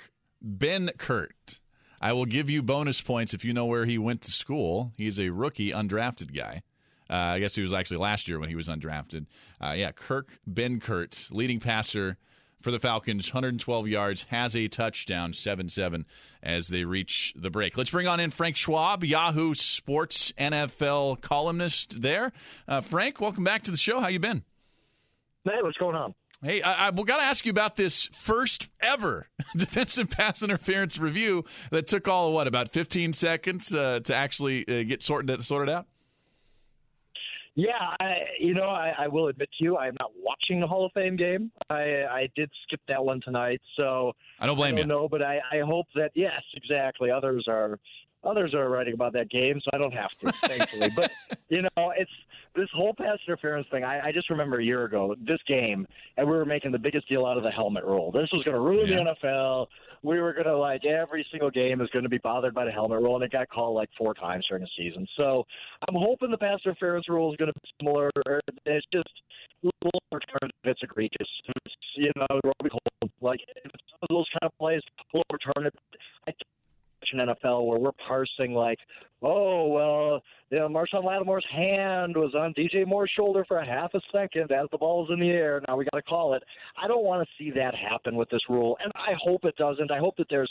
[0.44, 1.60] Benkert.
[2.00, 4.92] I will give you bonus points if you know where he went to school.
[4.96, 6.62] He's a rookie, undrafted guy.
[7.10, 9.26] Uh, I guess he was actually last year when he was undrafted.
[9.60, 12.16] Uh, yeah, Kurt Benkert, leading passer
[12.60, 16.06] for the Falcons, 112 yards, has a touchdown, 7 7
[16.42, 17.76] as they reach the break.
[17.76, 22.32] Let's bring on in Frank Schwab, Yahoo Sports NFL columnist there.
[22.68, 24.00] Uh, Frank, welcome back to the show.
[24.00, 24.44] How you been?
[25.44, 26.14] Hey, what's going on?
[26.42, 31.44] Hey, I, I got to ask you about this first ever defensive pass interference review
[31.70, 35.86] that took all what about 15 seconds uh, to actually uh, get sorted sorted out.
[37.56, 40.66] Yeah, I, you know, I, I will admit to you, I am not watching the
[40.66, 41.50] Hall of Fame game.
[41.68, 44.94] I, I did skip that one tonight, so I don't blame I don't you.
[44.94, 47.10] No, but I, I hope that yes, exactly.
[47.10, 47.78] Others are
[48.22, 50.90] others are writing about that game, so I don't have to, thankfully.
[50.94, 51.10] but
[51.48, 52.10] you know, it's
[52.54, 53.82] this whole pass interference thing.
[53.84, 55.86] I, I just remember a year ago this game,
[56.16, 58.12] and we were making the biggest deal out of the helmet rule.
[58.12, 59.04] This was going to ruin Yeah.
[59.04, 59.66] the NFL.
[60.02, 62.70] We were going to like every single game is going to be bothered by the
[62.70, 65.06] helmet rule, and it got called like four times during the season.
[65.16, 65.44] So
[65.88, 68.10] I'm hoping the pass interference rule is going to be similar.
[68.64, 69.08] It's just
[69.62, 71.28] little overturned if it's egregious.
[71.66, 74.80] It's, you know, Roby Cole, like one of those kind of plays,
[75.12, 75.22] we'll
[75.66, 75.74] it.
[76.26, 76.32] I
[77.18, 78.78] NFL where we're parsing like,
[79.22, 83.92] oh well, you know, Marshon Lattimore's hand was on DJ Moore's shoulder for a half
[83.94, 85.60] a second as the ball was in the air.
[85.68, 86.42] Now we got to call it.
[86.82, 89.90] I don't want to see that happen with this rule, and I hope it doesn't.
[89.90, 90.50] I hope that there's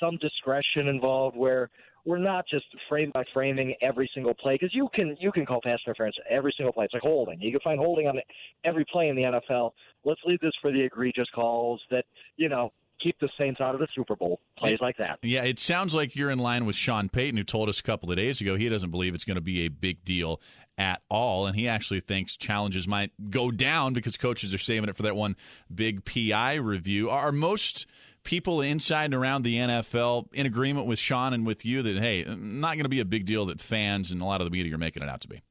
[0.00, 1.70] some discretion involved where
[2.04, 5.60] we're not just frame by framing every single play because you can you can call
[5.62, 6.84] pass interference every single play.
[6.84, 7.40] It's like holding.
[7.40, 8.18] You can find holding on
[8.64, 9.70] every play in the NFL.
[10.04, 12.04] Let's leave this for the egregious calls that
[12.36, 14.40] you know keep the Saints out of the Super Bowl.
[14.56, 15.18] Plays like that.
[15.22, 18.10] Yeah, it sounds like you're in line with Sean Payton, who told us a couple
[18.10, 20.40] of days ago he doesn't believe it's going to be a big deal
[20.76, 24.96] at all, and he actually thinks challenges might go down because coaches are saving it
[24.96, 25.36] for that one
[25.72, 27.10] big PI review.
[27.10, 27.86] Are most
[28.24, 32.24] people inside and around the NFL in agreement with Sean and with you that hey,
[32.26, 34.74] not going to be a big deal that fans and a lot of the media
[34.74, 35.42] are making it out to be?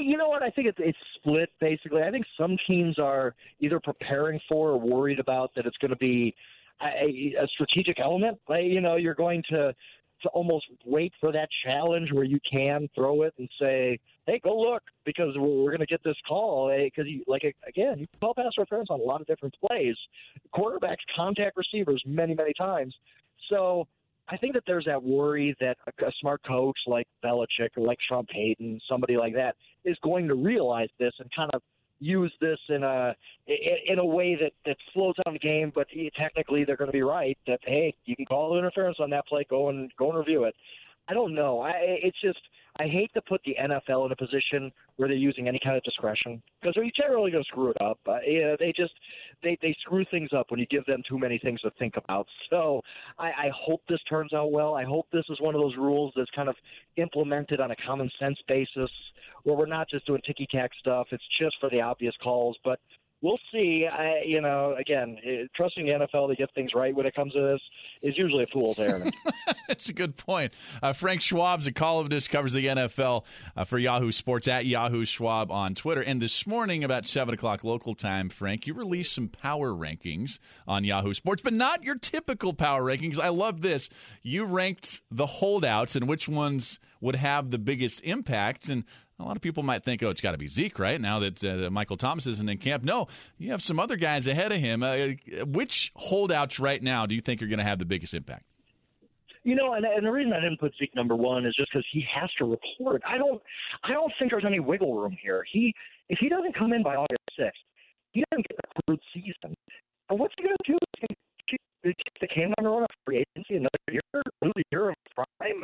[0.00, 0.42] You know what?
[0.42, 2.02] I think it's, it's split basically.
[2.02, 5.96] I think some teams are either preparing for or worried about that it's going to
[5.96, 6.34] be
[6.82, 8.38] a, a strategic element.
[8.48, 9.74] Like, you know, you're going to
[10.22, 14.58] to almost wait for that challenge where you can throw it and say, "Hey, go
[14.58, 16.76] look," because we're, going to get this call.
[16.76, 19.96] Because you like again, you call pass interference on a lot of different plays.
[20.54, 22.94] Quarterbacks contact receivers many, many times.
[23.48, 23.86] So
[24.30, 27.98] I think that there's that worry that a, a smart coach like Belichick or like
[28.08, 31.62] Sean Payton, somebody like that, is going to realize this and kind of
[32.00, 33.14] use this in a
[33.46, 35.72] in a way that that slows down the game.
[35.74, 35.86] But
[36.16, 39.26] technically, they're going to be right that hey, you can call the interference on that
[39.26, 39.46] play.
[39.48, 40.54] Go and go and review it.
[41.08, 41.60] I don't know.
[41.60, 42.40] I it's just
[42.80, 45.82] I hate to put the NFL in a position where they're using any kind of
[45.82, 47.98] discretion because they're generally going to screw it up.
[48.06, 48.92] Uh, yeah, they just
[49.42, 52.26] they they screw things up when you give them too many things to think about.
[52.50, 52.80] So
[53.18, 54.74] I, I hope this turns out well.
[54.74, 56.56] I hope this is one of those rules that's kind of
[56.96, 58.90] implemented on a common sense basis
[59.42, 61.08] where we're not just doing ticky tack stuff.
[61.10, 62.80] It's just for the obvious calls, but
[63.22, 63.86] we'll see.
[63.90, 67.32] I, you know, again, eh, trusting the NFL to get things right when it comes
[67.32, 67.60] to this
[68.02, 69.14] is usually a fool's errand.
[69.68, 70.54] That's a good point.
[70.82, 73.24] Uh, Frank Schwab's a columnist, covers the NFL
[73.56, 76.00] uh, for Yahoo Sports at Yahoo Schwab on Twitter.
[76.00, 80.84] And this morning, about 7 o'clock local time, Frank, you released some power rankings on
[80.84, 83.18] Yahoo Sports, but not your typical power rankings.
[83.18, 83.88] I love this.
[84.22, 88.68] You ranked the holdouts and which ones would have the biggest impact.
[88.68, 88.84] And
[89.20, 91.00] a lot of people might think, oh, it's got to be Zeke, right?
[91.00, 92.84] Now that uh, Michael Thomas isn't in camp.
[92.84, 94.82] No, you have some other guys ahead of him.
[94.82, 98.14] Uh, uh which holdouts right now do you think are going to have the biggest
[98.14, 98.44] impact?
[99.42, 101.86] You know, and, and the reason I didn't put Zeke number one is just because
[101.90, 103.02] he has to report.
[103.06, 103.42] I don't,
[103.82, 105.44] I don't think there's any wiggle room here.
[105.50, 105.74] He,
[106.08, 107.58] if he doesn't come in by August sixth,
[108.12, 109.56] he doesn't get the third season.
[110.10, 110.78] And what's he going to do?
[111.00, 115.62] They the can on run free agency another year, lose a year of prime.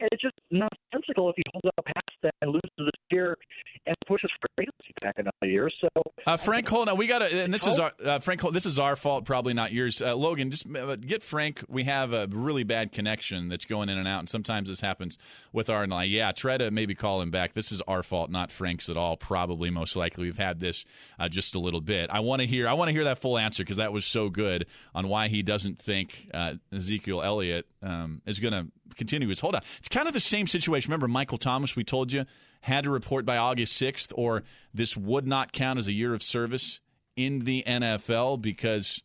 [0.00, 2.03] It's just nonsensical if he holds up half
[2.40, 3.36] and loses this year
[3.86, 5.70] and pushes Crazy back another year.
[5.80, 5.88] So,
[6.26, 6.96] uh, Frank, hold on.
[6.96, 8.42] We got to, and this is our uh, Frank.
[8.52, 10.00] This is our fault, probably not yours.
[10.00, 11.64] Uh, Logan, just uh, get Frank.
[11.68, 15.18] We have a really bad connection that's going in and out, and sometimes this happens
[15.52, 16.08] with our line.
[16.10, 17.54] Yeah, try to maybe call him back.
[17.54, 19.16] This is our fault, not Frank's at all.
[19.16, 20.84] Probably, most likely, we've had this
[21.18, 22.10] uh, just a little bit.
[22.10, 22.68] I want to hear.
[22.68, 25.42] I want to hear that full answer because that was so good on why he
[25.42, 29.64] doesn't think uh, Ezekiel Elliott um, is going to continue his holdout.
[29.78, 30.90] It's kind of the same situation.
[30.90, 31.76] Remember Michael Thomas?
[31.76, 32.24] We told you
[32.62, 36.22] had to report by August 6th, or this would not count as a year of
[36.22, 36.80] service
[37.16, 39.02] in the NFL because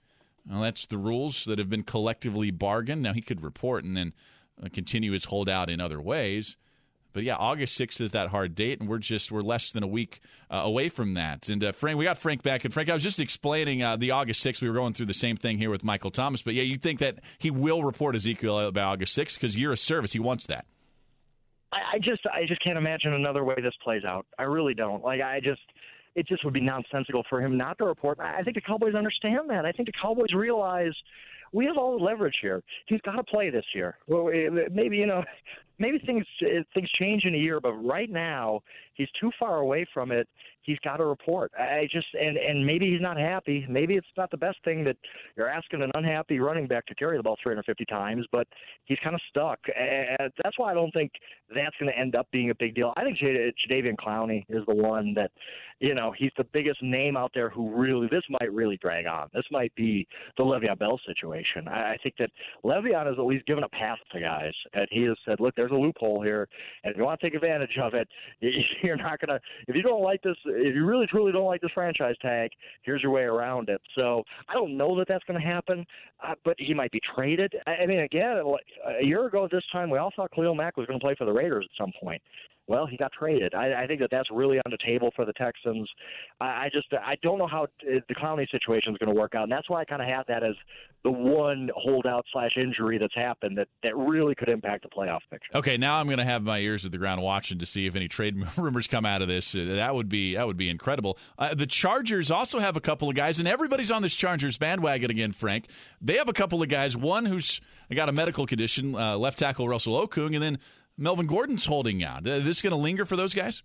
[0.50, 3.02] well, that's the rules that have been collectively bargained.
[3.02, 4.14] Now, he could report and then
[4.64, 6.58] uh, continue his holdout in other ways.
[7.14, 9.88] But yeah, August 6th is that hard date, and we're just we're less than a
[9.88, 11.50] week uh, away from that.
[11.50, 14.12] And uh, Frank, we got Frank back, and Frank, I was just explaining uh, the
[14.12, 14.62] August 6th.
[14.62, 17.00] We were going through the same thing here with Michael Thomas, but yeah, you think
[17.00, 20.66] that he will report Ezekiel by August 6th because you're a service, he wants that.
[21.72, 24.26] I, I just I just can't imagine another way this plays out.
[24.38, 25.04] I really don't.
[25.04, 25.62] Like I just
[26.16, 28.20] it just would be nonsensical for him not to report.
[28.20, 29.66] I think the Cowboys understand that.
[29.66, 30.94] I think the Cowboys realize
[31.52, 32.62] we have all the leverage here.
[32.88, 33.98] He's got to play this year.
[34.08, 34.30] Well,
[34.72, 35.24] maybe you know,
[35.80, 38.62] maybe things uh, things change in a year, but right now
[38.94, 40.28] he's too far away from it.
[40.62, 41.52] He's got to report.
[41.58, 43.66] I just and and maybe he's not happy.
[43.68, 44.98] Maybe it's not the best thing that
[45.36, 48.48] you're asking an unhappy running back to carry the ball 350 times, but
[48.86, 49.60] he's kind of stuck.
[49.76, 51.12] And that's why I don't think
[51.56, 52.94] that's going to end up being a big deal.
[52.98, 55.32] I think Jadeveon Clowney is the one that,
[55.80, 59.30] you know, he's the biggest name out there who really this might really drag on.
[59.34, 61.68] This might be the Le'Veon Bell situation.
[61.68, 62.30] I, I think that
[62.64, 65.69] Le'Veon has at least given a path to guys, and he has said, look, there's
[65.72, 66.48] a loophole here,
[66.84, 68.08] and if you want to take advantage of it,
[68.84, 69.40] you're not to.
[69.68, 72.52] If you don't like this, if you really truly don't like this franchise tag,
[72.84, 73.82] here's your way around it.
[73.96, 75.86] So I don't know that that's going to happen,
[76.26, 77.54] uh, but he might be traded.
[77.68, 78.42] I, I mean, again,
[79.00, 81.16] a year ago at this time, we all thought Khalil Mack was going to play
[81.18, 82.22] for the Raiders at some point
[82.70, 83.56] well, he got traded.
[83.56, 85.90] I, I think that that's really on the table for the Texans.
[86.40, 89.34] I, I just I don't know how t- the Clowney situation is going to work
[89.34, 90.54] out, and that's why I kind of have that as
[91.04, 95.50] the one holdout slash injury that's happened that that really could impact the playoff picture.
[95.56, 97.96] Okay, now I'm going to have my ears to the ground watching to see if
[97.96, 99.56] any trade rumors come out of this.
[99.56, 101.18] Uh, that would be that would be incredible.
[101.40, 105.10] Uh, the Chargers also have a couple of guys, and everybody's on this Chargers bandwagon
[105.10, 105.32] again.
[105.32, 105.66] Frank,
[106.00, 106.96] they have a couple of guys.
[106.96, 110.60] One who's got a medical condition, uh, left tackle Russell Okung, and then
[111.00, 112.28] Melvin Gordon's holding out.
[112.28, 113.64] Is this going to linger for those guys?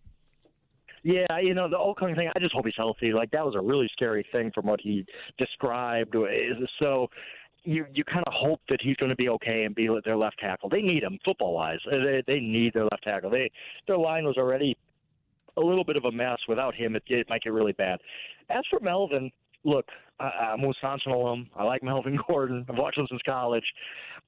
[1.03, 2.31] Yeah, you know the Okung thing.
[2.35, 3.13] I just hope he's healthy.
[3.13, 5.05] Like that was a really scary thing from what he
[5.37, 6.17] described.
[6.79, 7.09] So
[7.65, 10.39] you you kind of hope that he's going to be okay and be their left
[10.39, 10.71] tackle.
[10.71, 11.79] They need him football wise.
[11.91, 13.29] They, they need their left tackle.
[13.29, 13.51] They
[13.87, 14.79] their line was already
[15.57, 16.97] a little bit of a mess without him.
[16.97, 18.01] It, it might get really bad.
[18.49, 19.31] As for Melvin,
[19.65, 19.87] look,
[20.21, 21.49] I, I'm a Wisconsin alum.
[21.57, 22.65] I like Melvin Gordon.
[22.69, 23.65] I've watched him since college.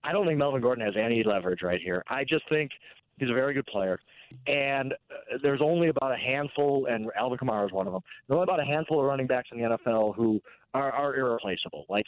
[0.07, 2.03] I don't think Melvin Gordon has any leverage right here.
[2.09, 2.71] I just think
[3.19, 3.99] he's a very good player.
[4.47, 8.03] And uh, there's only about a handful, and Alvin Kamara is one of them.
[8.29, 10.41] There's only about a handful of running backs in the NFL who
[10.75, 11.87] are, are irreplaceable.
[11.89, 12.07] Like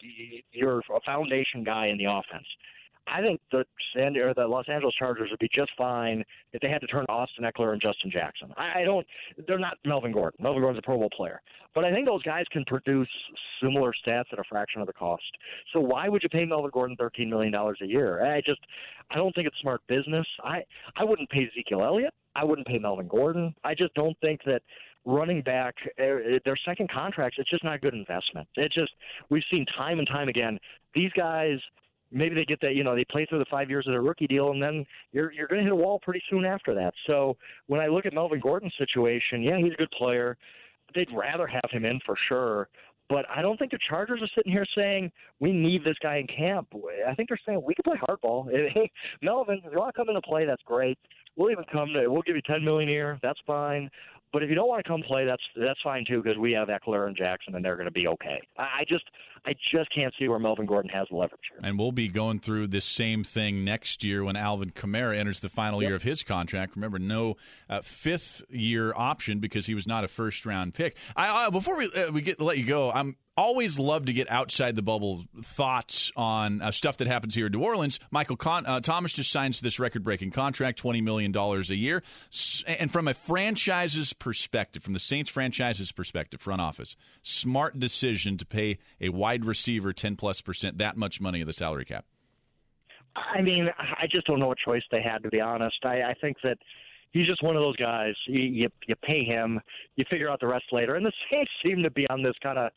[0.52, 2.46] you're a foundation guy in the offense.
[3.10, 6.68] I think the San or the Los Angeles Chargers would be just fine if they
[6.68, 8.52] had to turn Austin Ekeler and Justin Jackson.
[8.56, 9.06] I, I don't.
[9.46, 10.38] They're not Melvin Gordon.
[10.42, 11.40] Melvin Gordon's a Pro Bowl player,
[11.74, 13.08] but I think those guys can produce
[13.62, 15.22] similar stats at a fraction of the cost.
[15.72, 18.24] So why would you pay Melvin Gordon thirteen million dollars a year?
[18.24, 18.60] I just,
[19.10, 20.26] I don't think it's smart business.
[20.44, 20.62] I,
[20.96, 22.14] I wouldn't pay Ezekiel Elliott.
[22.34, 23.54] I wouldn't pay Melvin Gordon.
[23.64, 24.62] I just don't think that
[25.04, 28.92] running back uh, their second contracts it's just not a good investment it just
[29.30, 30.58] we've seen time and time again
[30.94, 31.58] these guys
[32.10, 34.26] maybe they get that you know they play through the five years of their rookie
[34.26, 37.36] deal and then you're you're going to hit a wall pretty soon after that so
[37.66, 40.36] when i look at melvin gordon's situation yeah he's a good player
[40.94, 42.68] they'd rather have him in for sure
[43.08, 46.26] but I don't think the Chargers are sitting here saying we need this guy in
[46.26, 46.68] camp.
[47.08, 48.48] I think they're saying we can play hardball.
[48.74, 48.90] Hey,
[49.22, 50.98] Melvin, if you want to come into play, that's great.
[51.36, 52.08] We'll even come to.
[52.08, 53.18] We'll give you ten million a year.
[53.22, 53.88] That's fine.
[54.32, 56.68] But if you don't want to come play, that's that's fine too because we have
[56.68, 58.40] Ekeler and Jackson, and they're going to be okay.
[58.56, 59.04] I, I just
[59.46, 61.60] I just can't see where Melvin Gordon has the leverage here.
[61.62, 65.48] And we'll be going through this same thing next year when Alvin Kamara enters the
[65.48, 65.88] final yep.
[65.88, 66.76] year of his contract.
[66.76, 67.36] Remember, no
[67.68, 70.96] uh, fifth year option because he was not a first round pick.
[71.16, 74.29] I, I before we uh, we get let you go, I'm always love to get
[74.31, 78.01] outside the bubble thoughts on uh, stuff that happens here in New Orleans.
[78.11, 82.03] Michael Con- uh, Thomas just signs this record breaking contract, $20 million a year.
[82.32, 88.36] S- and from a franchise's perspective, from the Saints franchise's perspective, front office, smart decision
[88.39, 92.07] to pay a wide receiver 10 plus percent that much money of the salary cap.
[93.14, 95.76] I mean, I just don't know what choice they had, to be honest.
[95.84, 96.59] I, I think that
[97.12, 98.14] he's just one of those guys.
[98.26, 99.61] You, you you pay him,
[99.97, 100.97] you figure out the rest later.
[100.97, 102.70] And the Saints seem to be on this kind of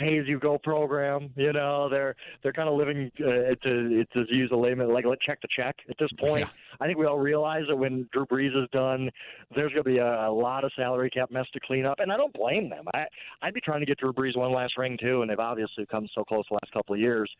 [0.00, 1.30] pay as you go program.
[1.36, 5.20] You know, they're they're kind of living uh, to to use a layman like let
[5.20, 6.46] check to check at this point.
[6.46, 6.76] Yeah.
[6.80, 9.10] I think we all realize that when Drew Brees is done,
[9.54, 12.10] there's going to be a, a lot of salary cap mess to clean up, and
[12.10, 12.86] I don't blame them.
[12.94, 13.04] I
[13.42, 16.08] I'd be trying to get Drew Brees one last ring too, and they've obviously come
[16.14, 17.30] so close the last couple of years.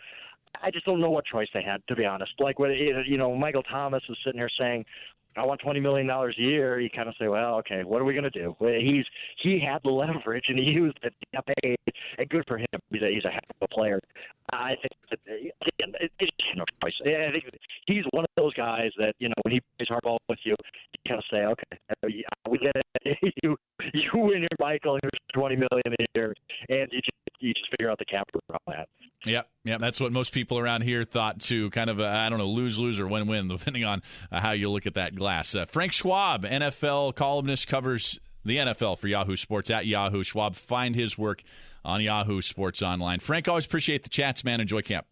[0.62, 2.32] I just don't know what choice they had, to be honest.
[2.38, 2.72] Like when
[3.06, 4.84] you know Michael Thomas is sitting here saying,
[5.36, 6.80] I want twenty million dollars a year.
[6.80, 8.56] You kind of say, well, okay, what are we going to do?
[8.58, 9.04] Well, he's
[9.42, 11.14] he had the leverage and he used it.
[11.30, 11.78] He paid,
[12.18, 12.66] and good for him.
[12.90, 14.00] He's a, he's a heck of a player.
[14.52, 16.94] I think that, again, it's no choice.
[17.02, 17.44] I think
[17.86, 20.56] he's one of those guys that you know when he plays hardball with you,
[20.92, 23.34] you kind of say, okay, we get it.
[23.42, 23.56] you
[23.94, 24.98] you win your Michael.
[25.00, 26.34] Here's twenty million a year,
[26.68, 28.88] and you just you just figure out the cap around that.
[29.24, 29.80] Yep, yep.
[29.80, 31.70] That's what most people around here thought too.
[31.70, 34.70] Kind of, I don't know, lose, lose, or win, win, depending on uh, how you
[34.70, 35.54] look at that glass.
[35.54, 40.54] Uh, Frank Schwab, NFL columnist, covers the NFL for Yahoo Sports at Yahoo Schwab.
[40.54, 41.42] Find his work
[41.84, 43.18] on Yahoo Sports Online.
[43.18, 44.60] Frank, always appreciate the chats, man.
[44.60, 45.06] Enjoy camp.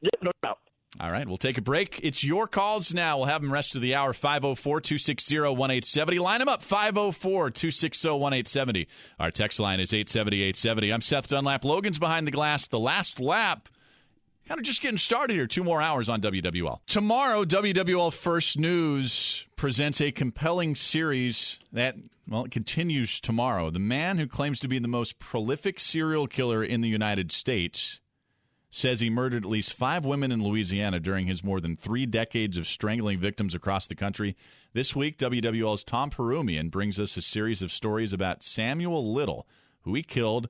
[0.00, 0.58] Yeah, no doubt.
[0.98, 2.00] All right, we'll take a break.
[2.02, 3.18] It's your calls now.
[3.18, 6.18] We'll have them rest of the hour 504 260 1870.
[6.18, 8.88] Line them up 504 260 1870.
[9.20, 10.92] Our text line is 870 870.
[10.92, 11.64] I'm Seth Dunlap.
[11.64, 12.68] Logan's behind the glass.
[12.68, 13.68] The last lap.
[14.48, 15.46] Kind of just getting started here.
[15.46, 16.78] Two more hours on WWL.
[16.86, 23.68] Tomorrow, WWL First News presents a compelling series that, well, it continues tomorrow.
[23.68, 28.00] The man who claims to be the most prolific serial killer in the United States
[28.70, 32.56] says he murdered at least five women in Louisiana during his more than three decades
[32.56, 34.36] of strangling victims across the country.
[34.74, 39.46] This week, WWL's Tom Perumian brings us a series of stories about Samuel Little,
[39.82, 40.48] who he killed,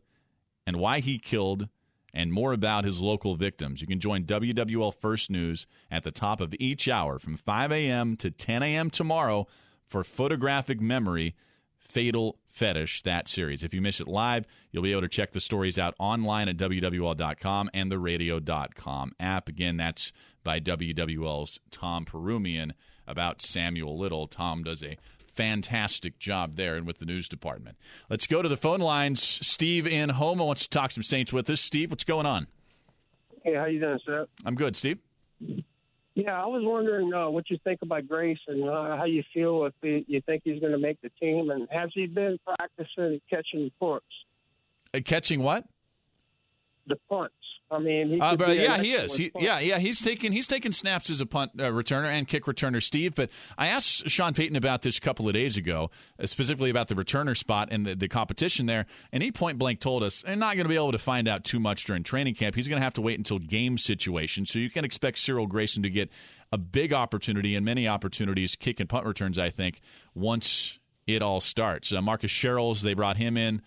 [0.66, 1.68] and why he killed,
[2.12, 3.80] and more about his local victims.
[3.80, 8.16] You can join WWL First News at the top of each hour from 5 a.m.
[8.16, 8.90] to 10 a.m.
[8.90, 9.46] tomorrow
[9.86, 11.36] for Photographic Memory
[11.76, 13.62] Fatal Fetish, that series.
[13.62, 16.56] If you miss it live, you'll be able to check the stories out online at
[16.56, 19.48] WWL.com and the radio.com app.
[19.48, 22.72] Again, that's by WWL's Tom Perumian
[23.06, 24.26] about Samuel Little.
[24.26, 24.98] Tom does a
[25.36, 27.76] fantastic job there and with the news department.
[28.10, 29.22] Let's go to the phone lines.
[29.22, 31.60] Steve in Houma wants to talk some Saints with us.
[31.60, 32.48] Steve, what's going on?
[33.44, 34.26] Hey, how you doing, Seth?
[34.44, 34.98] I'm good, Steve.
[36.18, 39.66] Yeah, I was wondering uh, what you think about Grace and uh, how you feel
[39.66, 43.20] if he, you think he's going to make the team, and has he been practicing
[43.30, 44.04] catching punts?
[44.92, 45.64] Uh, catching what?
[46.88, 47.36] The punts.
[47.70, 49.14] I mean, he Uh, but yeah, he is.
[49.14, 52.44] He, yeah, yeah, he's taking he's taking snaps as a punt uh, returner and kick
[52.44, 53.14] returner, Steve.
[53.14, 55.90] But I asked Sean Payton about this a couple of days ago,
[56.22, 59.80] uh, specifically about the returner spot and the, the competition there, and he point blank
[59.80, 62.34] told us they're not going to be able to find out too much during training
[62.34, 62.54] camp.
[62.54, 64.46] He's going to have to wait until game situation.
[64.46, 66.10] So you can expect Cyril Grayson to get
[66.50, 69.38] a big opportunity and many opportunities, kick and punt returns.
[69.38, 69.80] I think
[70.14, 71.92] once it all starts.
[71.92, 73.62] Uh, Marcus Sherels, they brought him in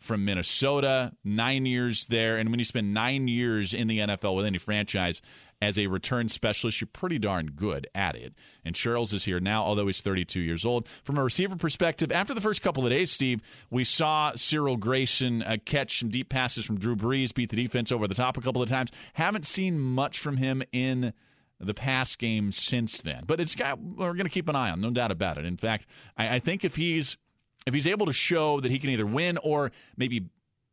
[0.00, 2.36] from Minnesota, nine years there.
[2.36, 5.22] And when you spend nine years in the NFL with any franchise
[5.62, 8.34] as a return specialist, you're pretty darn good at it.
[8.64, 10.88] And Sherels is here now, although he's 32 years old.
[11.04, 15.42] From a receiver perspective, after the first couple of days, Steve, we saw Cyril Grayson
[15.42, 18.40] uh, catch some deep passes from Drew Brees, beat the defense over the top a
[18.40, 18.90] couple of times.
[19.12, 21.12] Haven't seen much from him in
[21.60, 23.24] the pass game since then.
[23.26, 25.44] But it's got we're going to keep an eye on, no doubt about it.
[25.44, 25.86] In fact,
[26.16, 27.18] I, I think if he's
[27.66, 30.26] if he's able to show that he can either win or maybe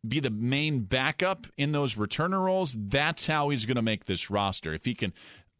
[0.07, 4.29] be the main backup in those returner roles, that's how he's going to make this
[4.29, 4.73] roster.
[4.73, 5.13] If he can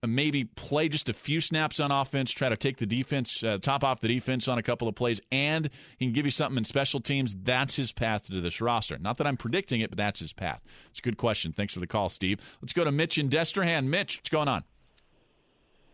[0.04, 3.58] uh, maybe play just a few snaps on offense, try to take the defense, uh,
[3.62, 6.58] top off the defense on a couple of plays, and he can give you something
[6.58, 8.98] in special teams, that's his path to this roster.
[8.98, 10.62] Not that I'm predicting it, but that's his path.
[10.90, 11.52] It's a good question.
[11.52, 12.40] Thanks for the call, Steve.
[12.62, 13.86] Let's go to Mitch in Destrehan.
[13.88, 14.64] Mitch, what's going on?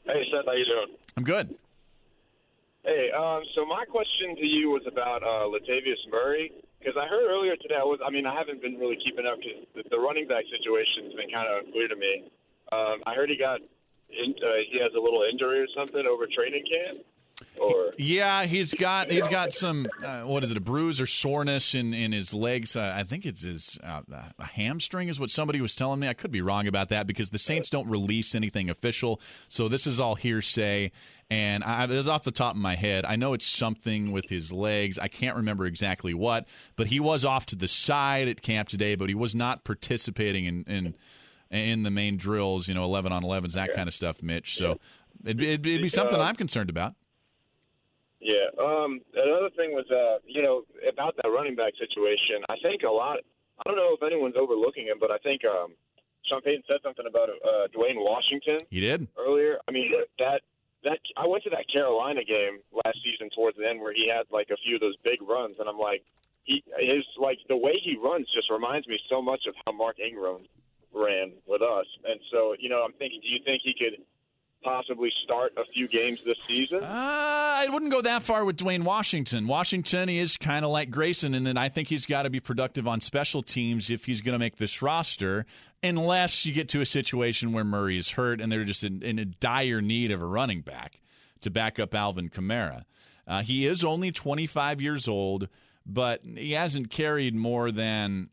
[0.05, 0.97] Hey, Seth, how you doing?
[1.15, 1.55] I'm good.
[2.93, 7.25] Hey, um, so my question to you was about uh, Latavius Murray because I heard
[7.25, 7.81] earlier today.
[7.81, 10.45] I was, I mean, I haven't been really keeping up because the, the running back
[10.45, 12.29] situation's been kind of unclear to me.
[12.69, 13.65] Um, I heard he got,
[14.13, 17.01] in, uh, he has a little injury or something over training camp.
[17.59, 21.75] Or Yeah, he's got he's got some uh, what is it a bruise or soreness
[21.75, 22.75] in in his legs.
[22.75, 24.01] Uh, I think it's his uh,
[24.39, 26.07] a hamstring is what somebody was telling me.
[26.07, 29.87] I could be wrong about that because the Saints don't release anything official, so this
[29.87, 30.91] is all hearsay.
[31.29, 33.05] And I, this is off the top of my head.
[33.05, 34.99] I know it's something with his legs.
[34.99, 38.93] I can't remember exactly what, but he was off to the side at camp today,
[38.95, 40.95] but he was not participating in in,
[41.49, 42.67] in the main drills.
[42.67, 44.57] You know, eleven on elevens, that kind of stuff, Mitch.
[44.57, 44.79] So
[45.23, 46.93] it'd, it'd, it'd be something I'm concerned about.
[48.24, 52.41] Yeah, um, another thing was, uh, you know, about that running back situation.
[52.49, 53.19] I think a lot.
[53.59, 55.76] I don't know if anyone's overlooking him, but I think um,
[56.26, 59.07] Sean Payton said something about uh, Dwayne Washington He did.
[59.19, 59.59] earlier.
[59.67, 60.41] I mean, that
[60.84, 64.26] that I went to that Carolina game last season towards the end where he had
[64.32, 66.03] like a few of those big runs, and I'm like,
[66.43, 69.99] he his like the way he runs just reminds me so much of how Mark
[69.99, 70.47] Ingram
[70.93, 71.88] ran with us.
[72.05, 73.99] And so, you know, I'm thinking, do you think he could
[74.64, 76.84] possibly start a few games this season?
[76.84, 79.47] Uh, I wouldn't go that far with Dwayne Washington.
[79.47, 82.88] Washington is kind of like Grayson, and then I think he's got to be productive
[82.88, 85.45] on special teams if he's going to make this roster.
[85.82, 89.20] Unless you get to a situation where Murray is hurt and they're just in, in
[89.20, 91.01] a dire need of a running back
[91.41, 92.84] to back up Alvin Kamara.
[93.28, 95.49] Uh, he is only 25 years old,
[95.86, 98.30] but he hasn't carried more than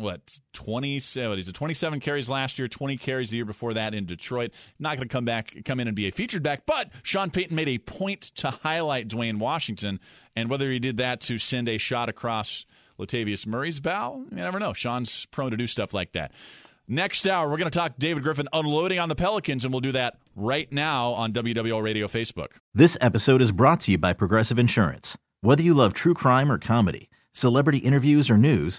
[0.00, 4.06] what 27 he's a 27 carries last year 20 carries the year before that in
[4.06, 4.52] detroit.
[4.78, 7.54] Not going to come back come in and be a featured back but sean payton
[7.54, 10.00] made a point to highlight dwayne washington
[10.34, 12.66] and whether he did that to send a shot across
[12.98, 14.72] latavius murray's bow you never know.
[14.72, 16.32] Sean's prone to do stuff like that.
[16.88, 19.92] Next hour we're going to talk david griffin unloading on the pelicans and we'll do
[19.92, 22.48] that right now on wwl radio facebook.
[22.74, 25.16] This episode is brought to you by Progressive Insurance.
[25.42, 28.78] Whether you love true crime or comedy, celebrity interviews or news,